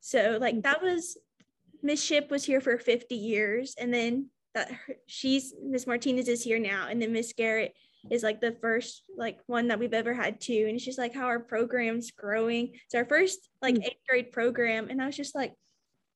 So 0.00 0.38
like 0.40 0.62
that 0.62 0.82
was 0.82 1.16
miss 1.82 2.02
ship 2.02 2.30
was 2.30 2.44
here 2.44 2.60
for 2.60 2.78
50 2.78 3.14
years 3.14 3.74
and 3.78 3.92
then 3.92 4.30
that 4.54 4.70
her, 4.70 4.96
she's 5.06 5.54
miss 5.62 5.86
martinez 5.86 6.28
is 6.28 6.42
here 6.42 6.58
now 6.58 6.88
and 6.88 7.00
then 7.00 7.12
miss 7.12 7.32
garrett 7.32 7.74
is 8.10 8.22
like 8.22 8.40
the 8.40 8.56
first 8.60 9.02
like 9.16 9.38
one 9.46 9.68
that 9.68 9.78
we've 9.78 9.94
ever 9.94 10.12
had 10.12 10.40
too. 10.40 10.64
And 10.66 10.76
it's 10.76 10.84
just 10.84 10.98
like 10.98 11.14
how 11.14 11.26
our 11.26 11.40
program's 11.40 12.10
growing. 12.10 12.72
It's 12.84 12.94
our 12.94 13.04
first 13.04 13.48
like 13.62 13.76
mm. 13.76 13.84
eighth 13.84 14.02
grade 14.08 14.32
program. 14.32 14.88
And 14.90 15.02
I 15.02 15.06
was 15.06 15.16
just 15.16 15.34
like, 15.34 15.54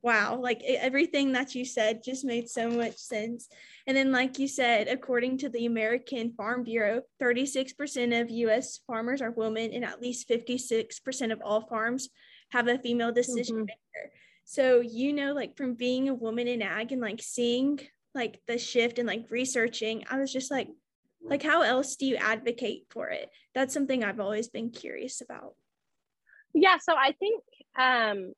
wow, 0.02 0.38
like 0.40 0.62
everything 0.62 1.32
that 1.32 1.54
you 1.54 1.64
said 1.64 2.04
just 2.04 2.24
made 2.24 2.48
so 2.48 2.70
much 2.70 2.96
sense. 2.96 3.48
And 3.86 3.96
then, 3.96 4.12
like 4.12 4.38
you 4.38 4.46
said, 4.46 4.88
according 4.88 5.38
to 5.38 5.48
the 5.48 5.66
American 5.66 6.32
Farm 6.32 6.62
Bureau, 6.62 7.02
36% 7.20 8.20
of 8.20 8.30
US 8.30 8.80
farmers 8.86 9.20
are 9.20 9.32
women, 9.32 9.72
and 9.72 9.84
at 9.84 10.00
least 10.00 10.28
56% 10.28 11.32
of 11.32 11.40
all 11.42 11.66
farms 11.66 12.10
have 12.50 12.68
a 12.68 12.78
female 12.78 13.12
decision 13.12 13.56
mm-hmm. 13.56 13.66
maker. 13.66 14.12
So, 14.44 14.80
you 14.80 15.12
know, 15.12 15.32
like 15.32 15.56
from 15.56 15.74
being 15.74 16.08
a 16.08 16.14
woman 16.14 16.48
in 16.48 16.62
ag 16.62 16.92
and 16.92 17.02
like 17.02 17.20
seeing 17.20 17.80
like 18.14 18.40
the 18.46 18.56
shift 18.56 18.98
and 18.98 19.06
like 19.06 19.26
researching, 19.30 20.04
I 20.10 20.18
was 20.18 20.32
just 20.32 20.50
like, 20.50 20.68
like 21.22 21.42
how 21.42 21.62
else 21.62 21.96
do 21.96 22.06
you 22.06 22.16
advocate 22.16 22.84
for 22.90 23.08
it? 23.08 23.30
That's 23.54 23.74
something 23.74 24.04
i've 24.04 24.20
always 24.20 24.48
been 24.48 24.70
curious 24.70 25.20
about. 25.20 25.54
Yeah 26.54 26.78
so 26.78 26.94
i 26.96 27.12
think 27.12 27.42
um 27.78 28.32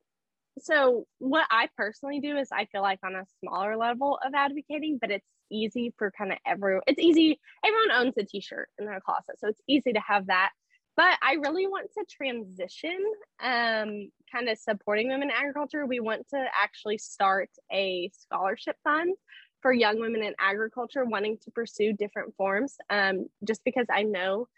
so 0.58 1.06
what 1.18 1.46
i 1.50 1.68
personally 1.76 2.20
do 2.20 2.36
is 2.36 2.48
i 2.52 2.66
feel 2.66 2.82
like 2.82 2.98
on 3.04 3.14
a 3.14 3.24
smaller 3.40 3.76
level 3.76 4.18
of 4.24 4.34
advocating 4.34 4.98
but 5.00 5.10
it's 5.10 5.26
easy 5.50 5.94
for 5.96 6.10
kind 6.10 6.32
of 6.32 6.38
everyone 6.46 6.82
it's 6.86 7.00
easy 7.00 7.40
everyone 7.64 7.92
owns 7.92 8.14
a 8.18 8.24
t-shirt 8.24 8.68
in 8.78 8.86
their 8.86 9.00
closet 9.00 9.38
so 9.38 9.48
it's 9.48 9.62
easy 9.68 9.92
to 9.92 10.00
have 10.00 10.26
that. 10.26 10.50
But 10.96 11.18
i 11.22 11.34
really 11.34 11.66
want 11.66 11.88
to 11.96 12.04
transition 12.10 12.98
um 13.42 14.10
kind 14.32 14.48
of 14.48 14.58
supporting 14.58 15.08
women 15.08 15.30
in 15.30 15.36
agriculture. 15.36 15.86
We 15.86 16.00
want 16.00 16.28
to 16.30 16.44
actually 16.60 16.98
start 16.98 17.50
a 17.72 18.10
scholarship 18.12 18.76
fund 18.84 19.14
for 19.62 19.72
young 19.72 20.00
women 20.00 20.22
in 20.22 20.34
agriculture 20.38 21.04
wanting 21.04 21.38
to 21.44 21.50
pursue 21.50 21.92
different 21.92 22.34
forms 22.36 22.76
um, 22.88 23.26
just 23.46 23.62
because 23.64 23.86
I 23.90 24.02
know 24.02 24.48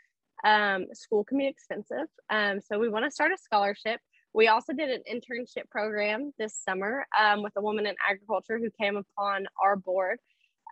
um, 0.45 0.87
school 0.93 1.25
can 1.25 1.39
be 1.39 1.47
expensive. 1.47 2.07
Um, 2.31 2.61
so 2.61 2.79
we 2.79 2.89
want 2.89 3.05
to 3.05 3.11
start 3.11 3.33
a 3.33 3.39
scholarship. 3.39 4.01
We 4.35 4.49
also 4.49 4.73
did 4.73 4.89
an 4.91 5.03
internship 5.11 5.69
program 5.71 6.33
this 6.39 6.55
summer 6.55 7.07
um, 7.19 7.43
with 7.43 7.53
a 7.57 7.61
woman 7.61 7.87
in 7.87 7.95
agriculture 8.09 8.59
who 8.59 8.71
came 8.81 8.97
upon 8.97 9.47
our 9.63 9.77
board. 9.77 10.19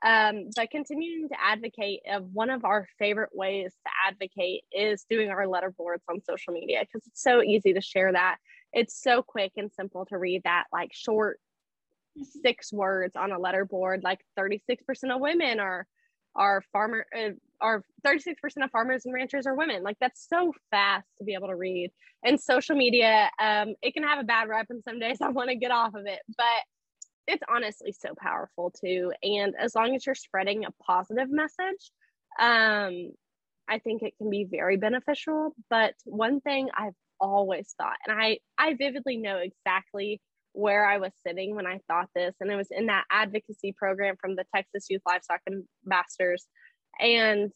Um, 0.02 0.48
but 0.56 0.70
continuing 0.70 1.28
to 1.28 1.34
advocate 1.38 2.00
of 2.10 2.24
one 2.32 2.48
of 2.48 2.64
our 2.64 2.88
favorite 2.98 3.30
ways 3.34 3.74
to 3.84 3.90
advocate 4.08 4.62
is 4.72 5.04
doing 5.10 5.28
our 5.28 5.46
letter 5.46 5.70
boards 5.76 6.02
on 6.08 6.22
social 6.22 6.54
media 6.54 6.80
because 6.80 7.06
it's 7.06 7.22
so 7.22 7.42
easy 7.42 7.74
to 7.74 7.82
share 7.82 8.10
that. 8.12 8.38
It's 8.72 8.98
so 8.98 9.22
quick 9.22 9.52
and 9.58 9.70
simple 9.70 10.06
to 10.06 10.16
read 10.16 10.42
that 10.44 10.64
like 10.72 10.90
short 10.94 11.38
six 12.42 12.72
words 12.72 13.16
on 13.16 13.32
a 13.32 13.38
letter 13.38 13.64
board 13.64 14.02
like 14.02 14.20
36% 14.38 14.78
of 15.14 15.20
women 15.20 15.60
are 15.60 15.86
are 16.36 16.62
farmer 16.72 17.06
uh, 17.16 17.30
are 17.60 17.84
36% 18.06 18.34
of 18.62 18.70
farmers 18.70 19.04
and 19.04 19.14
ranchers 19.14 19.46
are 19.46 19.54
women. 19.54 19.82
Like 19.82 19.96
that's 20.00 20.26
so 20.28 20.52
fast 20.70 21.06
to 21.18 21.24
be 21.24 21.34
able 21.34 21.48
to 21.48 21.56
read. 21.56 21.90
And 22.24 22.40
social 22.40 22.76
media 22.76 23.30
um 23.42 23.74
it 23.82 23.94
can 23.94 24.02
have 24.02 24.18
a 24.18 24.24
bad 24.24 24.48
rep 24.48 24.66
and 24.70 24.82
some 24.84 24.98
days 24.98 25.18
i 25.22 25.28
want 25.28 25.48
to 25.48 25.56
get 25.56 25.70
off 25.70 25.94
of 25.94 26.06
it 26.06 26.20
but 26.36 26.46
it's 27.26 27.42
honestly 27.48 27.92
so 27.92 28.14
powerful 28.18 28.72
too. 28.72 29.12
And 29.22 29.54
as 29.58 29.74
long 29.74 29.94
as 29.94 30.04
you're 30.04 30.14
spreading 30.14 30.64
a 30.64 30.70
positive 30.82 31.30
message 31.30 31.90
um 32.38 33.10
i 33.68 33.78
think 33.82 34.02
it 34.02 34.14
can 34.18 34.30
be 34.30 34.44
very 34.44 34.76
beneficial. 34.76 35.54
But 35.68 35.94
one 36.04 36.40
thing 36.40 36.68
i've 36.76 36.94
always 37.20 37.74
thought 37.76 37.98
and 38.06 38.18
i 38.18 38.38
i 38.56 38.74
vividly 38.74 39.18
know 39.18 39.36
exactly 39.36 40.20
where 40.52 40.86
I 40.86 40.98
was 40.98 41.12
sitting 41.26 41.54
when 41.54 41.66
I 41.66 41.80
thought 41.88 42.08
this. 42.14 42.34
And 42.40 42.50
it 42.50 42.56
was 42.56 42.68
in 42.70 42.86
that 42.86 43.04
advocacy 43.10 43.74
program 43.76 44.16
from 44.20 44.36
the 44.36 44.44
Texas 44.54 44.86
Youth 44.88 45.02
Livestock 45.06 45.40
Ambassadors. 45.48 46.46
And 46.98 47.50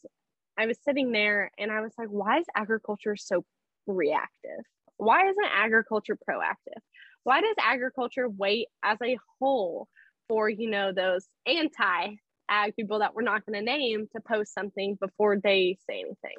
I 0.57 0.66
was 0.66 0.78
sitting 0.85 1.12
there 1.12 1.50
and 1.59 1.72
I 1.72 1.80
was 1.80 1.92
like, 1.98 2.09
why 2.09 2.38
is 2.38 2.46
agriculture 2.54 3.16
so 3.16 3.44
reactive? 3.87 4.64
Why 4.96 5.28
isn't 5.28 5.48
agriculture 5.52 6.16
proactive? 6.16 6.80
Why 7.24 7.40
does 7.40 7.57
agriculture 7.61 8.28
wait 8.28 8.68
as 8.83 8.98
a 9.02 9.18
whole 9.40 9.88
for, 10.28 10.48
you 10.48 10.70
know, 10.70 10.92
those 10.92 11.26
anti 11.46 12.16
ag 12.48 12.76
people 12.76 12.98
that 12.98 13.14
we're 13.14 13.22
not 13.22 13.44
going 13.46 13.59
to 13.59 13.64
name 13.64 14.07
to 14.14 14.20
post 14.20 14.52
something 14.54 14.96
before 15.00 15.38
they 15.42 15.78
say 15.88 16.00
anything? 16.00 16.37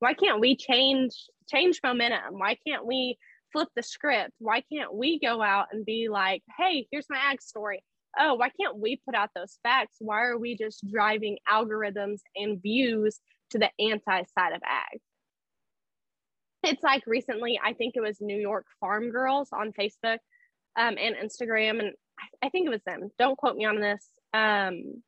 Why 0.00 0.14
can't 0.14 0.40
we 0.40 0.56
change 0.56 1.14
change 1.48 1.80
momentum? 1.82 2.38
Why 2.38 2.56
can't 2.66 2.86
we 2.86 3.16
flip 3.52 3.68
the 3.74 3.82
script. 3.82 4.32
Why 4.38 4.62
can't 4.72 4.94
we 4.94 5.18
go 5.18 5.42
out 5.42 5.68
and 5.72 5.84
be 5.84 6.08
like, 6.08 6.42
hey, 6.58 6.86
here's 6.90 7.06
my 7.10 7.18
ag 7.18 7.42
story? 7.42 7.82
Oh, 8.18 8.34
why 8.34 8.50
can't 8.60 8.78
we 8.78 9.00
put 9.04 9.14
out 9.14 9.30
those 9.34 9.58
facts? 9.62 9.96
Why 10.00 10.22
are 10.22 10.38
we 10.38 10.56
just 10.56 10.84
driving 10.90 11.38
algorithms 11.48 12.20
and 12.34 12.60
views 12.60 13.20
to 13.50 13.58
the 13.58 13.70
anti 13.78 14.22
side 14.38 14.52
of 14.52 14.62
ag? 14.64 15.00
It's 16.62 16.82
like 16.82 17.02
recently, 17.06 17.58
I 17.64 17.72
think 17.72 17.94
it 17.96 18.00
was 18.00 18.20
New 18.20 18.36
York 18.36 18.66
Farm 18.80 19.10
Girls 19.10 19.48
on 19.52 19.72
Facebook 19.72 20.18
um, 20.76 20.96
and 20.98 21.16
Instagram, 21.16 21.80
and 21.80 21.92
I, 22.42 22.50
think 22.50 22.66
it 22.66 22.70
was 22.70 22.82
them. 22.84 23.10
Don't 23.18 23.38
quote 23.38 23.56
me 23.56 23.64
on 23.64 23.80
this. 23.80 24.08
Um, 24.34 25.02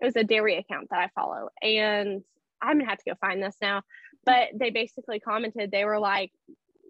it 0.00 0.06
was 0.06 0.16
a 0.16 0.24
dairy 0.24 0.56
account 0.56 0.88
that 0.90 0.98
I 0.98 1.08
follow, 1.14 1.50
and 1.62 2.22
I'm 2.60 2.78
gonna 2.78 2.90
have 2.90 2.98
to 2.98 3.10
go 3.10 3.16
find 3.20 3.42
this 3.42 3.56
now. 3.62 3.82
But 4.24 4.48
they 4.54 4.70
basically 4.70 5.20
commented, 5.20 5.70
they 5.70 5.84
were 5.84 6.00
like, 6.00 6.32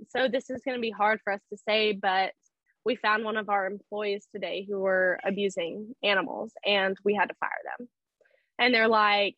so 0.08 0.28
this 0.28 0.50
is 0.50 0.62
going 0.64 0.76
to 0.76 0.80
be 0.80 0.90
hard 0.90 1.20
for 1.22 1.32
us 1.32 1.40
to 1.50 1.58
say, 1.68 1.92
but 1.92 2.32
we 2.84 2.96
found 2.96 3.24
one 3.24 3.36
of 3.36 3.48
our 3.48 3.66
employees 3.66 4.26
today 4.32 4.66
who 4.68 4.80
were 4.80 5.18
abusing 5.24 5.94
animals 6.02 6.52
and 6.66 6.96
we 7.04 7.14
had 7.14 7.28
to 7.28 7.34
fire 7.38 7.50
them. 7.78 7.88
And 8.58 8.74
they're 8.74 8.88
like, 8.88 9.36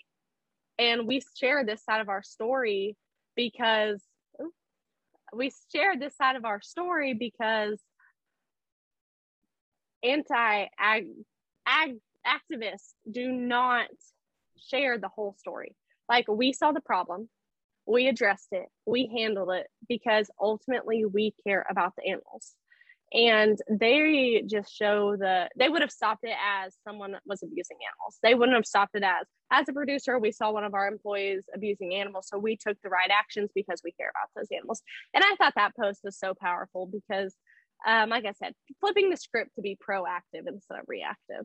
and 0.79 1.07
we 1.07 1.23
share 1.39 1.65
this 1.65 1.85
side 1.85 2.01
of 2.01 2.09
our 2.09 2.23
story 2.23 2.97
because 3.37 4.03
we 5.33 5.53
shared 5.75 6.01
this 6.01 6.17
side 6.17 6.37
of 6.37 6.45
our 6.45 6.61
story 6.61 7.15
because 7.15 7.81
anti 10.03 10.67
ag, 10.79 11.07
activists 12.27 12.93
do 13.11 13.31
not 13.33 13.89
share 14.57 14.99
the 14.99 15.09
whole 15.09 15.35
story. 15.39 15.75
Like 16.09 16.27
we 16.29 16.53
saw 16.53 16.73
the 16.73 16.81
problem, 16.81 17.29
we 17.87 18.09
addressed 18.09 18.49
it, 18.53 18.67
we 18.87 19.11
handled 19.15 19.51
it 19.51 19.67
because 19.89 20.31
ultimately 20.41 21.05
we 21.05 21.35
care 21.47 21.67
about 21.69 21.95
the 21.97 22.09
animals. 22.09 22.55
And 23.13 23.57
they 23.71 24.43
just 24.45 24.75
show 24.75 25.17
the, 25.17 25.49
they 25.57 25.69
would 25.69 25.83
have 25.83 25.93
stopped 25.93 26.25
it 26.25 26.37
as 26.65 26.75
someone 26.87 27.17
was 27.27 27.45
abusing 27.45 27.77
animals. 27.89 28.19
They 28.23 28.35
wouldn't 28.35 28.57
have 28.57 28.67
stopped 28.67 28.97
it 28.97 29.05
as, 29.05 29.27
as 29.53 29.69
a 29.69 29.73
producer, 29.73 30.19
we 30.19 30.33
saw 30.33 30.51
one 30.51 30.65
of 30.65 30.75
our 30.75 30.89
employees 30.89 31.45
abusing 31.55 31.95
animals. 31.95 32.27
So 32.29 32.39
we 32.39 32.57
took 32.57 32.77
the 32.83 32.89
right 32.89 33.11
actions 33.11 33.51
because 33.55 33.83
we 33.85 33.93
care 33.93 34.11
about 34.11 34.31
those 34.35 34.49
animals. 34.51 34.83
And 35.13 35.23
I 35.23 35.37
thought 35.37 35.53
that 35.55 35.77
post 35.77 36.01
was 36.03 36.19
so 36.19 36.35
powerful 36.35 36.87
because, 36.91 37.37
um, 37.87 38.09
like 38.09 38.25
I 38.25 38.33
said, 38.33 38.55
flipping 38.81 39.11
the 39.11 39.17
script 39.17 39.55
to 39.57 39.63
be 39.63 39.77
proactive 39.77 40.49
instead 40.49 40.81
of 40.81 40.87
reactive. 40.89 41.45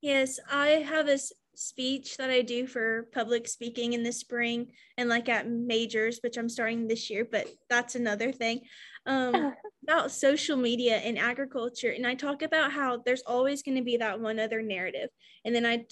Yes, 0.00 0.38
I 0.50 0.68
have 0.68 1.08
a 1.08 1.18
speech 1.54 2.16
that 2.16 2.30
I 2.30 2.42
do 2.42 2.66
for 2.66 3.08
public 3.12 3.46
speaking 3.48 3.92
in 3.92 4.02
the 4.02 4.12
spring 4.12 4.72
and 4.96 5.08
like 5.08 5.28
at 5.28 5.48
majors, 5.48 6.20
which 6.22 6.36
I'm 6.36 6.48
starting 6.48 6.86
this 6.86 7.10
year, 7.10 7.26
but 7.30 7.48
that's 7.68 7.94
another 7.94 8.32
thing. 8.32 8.60
Um, 9.06 9.54
about 9.82 10.10
social 10.10 10.56
media 10.56 10.98
and 10.98 11.18
agriculture. 11.18 11.90
And 11.90 12.06
I 12.06 12.14
talk 12.14 12.42
about 12.42 12.70
how 12.70 12.98
there's 12.98 13.22
always 13.22 13.62
going 13.62 13.76
to 13.76 13.82
be 13.82 13.96
that 13.96 14.20
one 14.20 14.38
other 14.38 14.62
narrative. 14.62 15.08
And 15.44 15.54
then 15.54 15.64
I 15.64 15.78
t- 15.78 15.86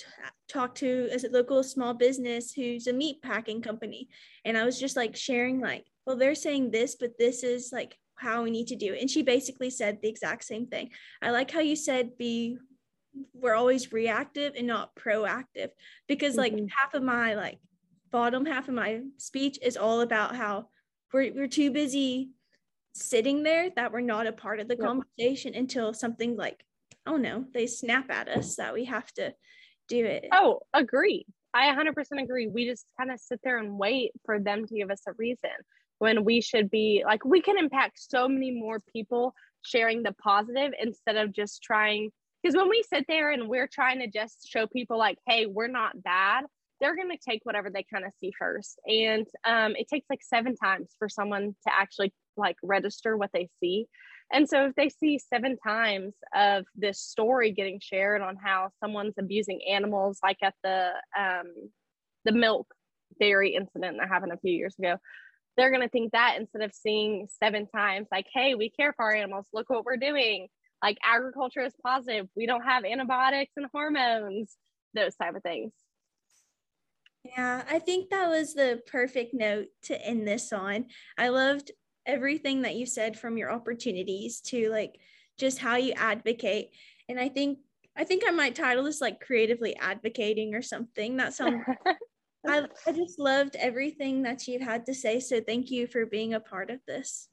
talk 0.49 0.75
to 0.77 1.09
a 1.13 1.29
local 1.31 1.63
small 1.63 1.95
business 1.95 2.53
who's 2.53 2.87
a 2.87 2.93
meat 2.93 3.23
packing 3.23 3.63
company. 3.63 4.09
And 4.45 4.57
I 4.57 4.65
was 4.65 4.79
just 4.79 4.97
like 4.97 5.17
sharing, 5.17 5.61
like, 5.61 5.87
well, 6.07 6.17
they're 6.17 6.35
saying 6.35 6.71
this, 6.71 6.97
but 6.97 7.19
this 7.19 7.43
is 7.43 7.71
like 7.73 7.97
how 8.17 8.43
we 8.43 8.51
need 8.51 8.67
to 8.69 8.77
do 8.77 8.93
it. 8.93 9.01
And 9.01 9.11
she 9.11 9.23
basically 9.23 9.71
said 9.71 9.99
the 10.01 10.09
exact 10.09 10.45
same 10.45 10.67
thing. 10.67 10.91
I 11.23 11.31
like 11.31 11.51
how 11.51 11.61
you 11.61 11.77
said 11.77 12.19
be 12.19 12.59
we're 13.33 13.55
always 13.55 13.93
reactive 13.93 14.55
and 14.57 14.67
not 14.67 14.95
proactive 14.95 15.69
because 16.07 16.37
like 16.37 16.53
mm-hmm. 16.53 16.67
half 16.67 16.95
of 16.95 17.03
my 17.03 17.35
like 17.35 17.59
bottom 18.11 18.47
half 18.47 18.69
of 18.69 18.75
my 18.75 19.01
speech 19.17 19.59
is 19.63 19.77
all 19.77 20.01
about 20.01 20.35
how 20.35 20.69
we're, 21.13 21.33
we're 21.35 21.49
too 21.49 21.71
busy 21.71 22.31
sitting 22.93 23.43
there 23.43 23.71
that 23.77 23.93
we're 23.93 24.01
not 24.01 24.27
a 24.27 24.33
part 24.33 24.61
of 24.61 24.69
the 24.69 24.77
yep. 24.77 24.87
conversation 24.87 25.55
until 25.55 25.93
something 25.93 26.37
like 26.37 26.65
oh 27.07 27.17
no 27.17 27.45
they 27.55 27.67
snap 27.67 28.11
at 28.11 28.29
us 28.29 28.57
that 28.57 28.75
we 28.75 28.85
have 28.85 29.11
to 29.13 29.33
do 29.89 30.05
it 30.05 30.27
oh 30.33 30.61
agree 30.75 31.25
i 31.55 31.73
100% 31.73 32.23
agree 32.23 32.47
we 32.49 32.67
just 32.67 32.87
kind 32.99 33.11
of 33.11 33.21
sit 33.21 33.41
there 33.45 33.59
and 33.59 33.79
wait 33.79 34.13
for 34.25 34.41
them 34.41 34.67
to 34.67 34.75
give 34.75 34.91
us 34.91 35.03
a 35.07 35.13
reason 35.17 35.51
when 35.99 36.25
we 36.25 36.41
should 36.41 36.71
be 36.71 37.03
like 37.07 37.25
we 37.25 37.41
can 37.41 37.59
impact 37.59 38.01
so 38.01 38.29
many 38.29 38.51
more 38.51 38.81
people 38.93 39.35
sharing 39.63 40.03
the 40.03 40.13
positive 40.13 40.73
instead 40.81 41.17
of 41.17 41.33
just 41.33 41.63
trying 41.63 42.11
because 42.43 42.57
when 42.57 42.69
we 42.69 42.83
sit 42.83 43.05
there 43.09 43.31
and 43.31 43.49
we're 43.49 43.69
trying 43.69 44.01
to 44.01 44.07
just 44.07 44.49
show 44.49 44.67
people 44.67 44.99
like 44.99 45.19
hey 45.27 45.47
we're 45.47 45.69
not 45.69 46.01
bad 46.03 46.45
they're 46.81 46.97
going 46.97 47.11
to 47.11 47.19
take 47.19 47.41
whatever 47.45 47.71
they 47.71 47.85
kind 47.93 48.05
of 48.05 48.13
see 48.21 48.33
first. 48.39 48.79
And 48.87 49.27
um, 49.45 49.75
it 49.77 49.89
takes 49.89 50.07
like 50.09 50.23
seven 50.23 50.55
times 50.57 50.95
for 50.99 51.09
someone 51.09 51.57
to 51.67 51.73
actually 51.75 52.13
like 52.37 52.57
register 52.63 53.17
what 53.17 53.31
they 53.33 53.49
see. 53.61 53.87
And 54.33 54.49
so 54.49 54.67
if 54.67 54.75
they 54.75 54.89
see 54.89 55.19
seven 55.19 55.57
times 55.57 56.15
of 56.35 56.67
this 56.75 57.01
story 57.01 57.53
getting 57.53 57.81
shared 57.81 58.23
on 58.23 58.37
how 58.37 58.69
someone's 58.81 59.15
abusing 59.19 59.61
animals 59.69 60.19
like 60.23 60.39
at 60.43 60.55
the 60.63 60.91
um, 61.19 61.71
the 62.25 62.33
milk 62.33 62.67
dairy 63.19 63.55
incident 63.55 63.97
that 63.99 64.09
happened 64.09 64.33
a 64.33 64.39
few 64.39 64.53
years 64.53 64.75
ago 64.79 64.97
they're 65.57 65.71
going 65.71 65.83
to 65.83 65.89
think 65.89 66.13
that 66.13 66.37
instead 66.39 66.63
of 66.63 66.73
seeing 66.75 67.27
seven 67.43 67.67
times 67.67 68.07
like 68.13 68.27
hey 68.33 68.55
we 68.55 68.69
care 68.71 68.93
for 68.93 69.07
our 69.07 69.15
animals 69.15 69.47
look 69.55 69.71
what 69.71 69.85
we're 69.85 69.97
doing 69.97 70.47
like 70.83 70.99
agriculture 71.05 71.63
is 71.63 71.75
positive. 71.85 72.29
We 72.37 72.47
don't 72.47 72.63
have 72.63 72.85
antibiotics 72.85 73.53
and 73.57 73.67
hormones 73.73 74.57
those 74.95 75.15
type 75.17 75.35
of 75.35 75.43
things. 75.43 75.73
Yeah 77.25 77.63
i 77.69 77.79
think 77.79 78.11
that 78.11 78.29
was 78.29 78.55
the 78.55 78.81
perfect 78.87 79.35
note 79.35 79.67
to 79.85 80.07
end 80.07 80.27
this 80.27 80.53
on. 80.53 80.87
I 81.19 81.29
loved 81.29 81.73
everything 82.07 82.63
that 82.63 82.77
you 82.77 82.87
said 82.87 83.19
from 83.19 83.37
your 83.37 83.53
opportunities 83.53 84.41
to 84.41 84.71
like 84.71 84.99
just 85.39 85.59
how 85.59 85.77
you 85.77 85.93
advocate. 85.93 86.71
And 87.09 87.21
i 87.21 87.29
think 87.29 87.59
i 87.97 88.05
think 88.05 88.23
i 88.27 88.31
might 88.31 88.55
title 88.55 88.85
this 88.85 89.01
like 89.01 89.21
creatively 89.21 89.77
advocating 89.77 90.55
or 90.55 90.63
something. 90.63 91.17
That 91.17 91.35
sounds 91.35 91.65
I, 92.47 92.67
I 92.87 92.93
just 92.93 93.19
loved 93.19 93.57
everything 93.57 94.23
that 94.23 94.47
you've 94.47 94.63
had 94.63 94.87
to 94.87 94.95
say. 94.95 95.19
So 95.19 95.41
thank 95.41 95.71
you 95.71 95.87
for 95.87 96.07
being 96.07 96.35
a 96.35 96.41
part 96.41 96.71
of 96.71 96.79
this 96.87 97.29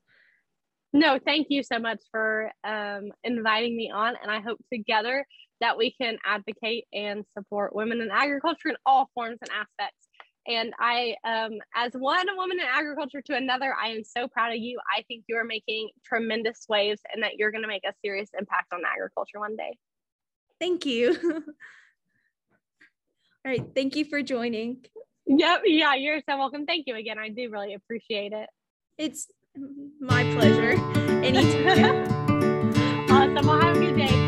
no, 0.96 1.20
thank 1.20 1.48
you 1.50 1.62
so 1.62 1.78
much 1.78 2.00
for 2.10 2.50
um, 2.64 3.12
inviting 3.26 3.76
me 3.76 3.92
on. 3.92 4.14
And 4.22 4.32
I 4.32 4.40
hope 4.40 4.64
together 4.72 5.26
that 5.60 5.78
we 5.78 5.92
can 5.92 6.18
advocate 6.26 6.86
and 6.94 7.26
support 7.38 7.76
women 7.76 8.00
in 8.00 8.10
agriculture 8.12 8.70
in 8.70 8.78
all 8.86 9.10
forms 9.14 9.40
and 9.42 9.50
aspects. 9.52 10.08
And 10.48 10.74
I, 10.80 11.16
um, 11.26 11.60
as 11.76 11.92
one 11.94 12.28
woman 12.38 12.60
in 12.62 12.66
agriculture 12.66 13.22
to 13.24 13.36
another, 13.36 13.76
I 13.76 13.90
am 13.90 14.06
so 14.06 14.30
proud 14.30 14.54
of 14.54 14.58
you. 14.58 14.80
I 14.96 15.02
think 15.02 15.26
you 15.28 15.36
are 15.36 15.44
making 15.44 15.90
tremendous 16.06 16.66
waves 16.70 17.02
and 17.14 17.24
that 17.24 17.34
you're 17.38 17.52
going 17.52 17.64
to 17.64 17.68
make 17.68 17.84
a 17.84 17.94
serious 18.02 18.30
impact 18.38 18.72
on 18.72 18.80
agriculture 18.86 19.42
one 19.42 19.58
day. 19.58 19.78
Thank 20.62 20.86
you. 20.86 21.18
all 21.26 21.42
right. 23.44 23.66
Thank 23.76 23.98
you 23.98 24.06
for 24.06 24.22
joining. 24.22 24.86
Yep. 25.26 25.64
Yeah, 25.66 25.96
you're 25.96 26.22
so 26.30 26.38
welcome. 26.38 26.66
Thank 26.66 26.88
you 26.88 26.96
again. 26.96 27.20
I 27.20 27.28
do 27.28 27.50
really 27.50 27.74
appreciate 27.74 28.32
it. 28.32 28.48
It's 28.98 29.28
my 30.00 30.24
pleasure. 30.36 30.72
Anytime. 31.24 32.06
awesome. 33.10 33.48
Well, 33.48 33.60
have 33.62 33.78
a 33.78 33.80
good 33.80 33.96
day. 33.98 34.25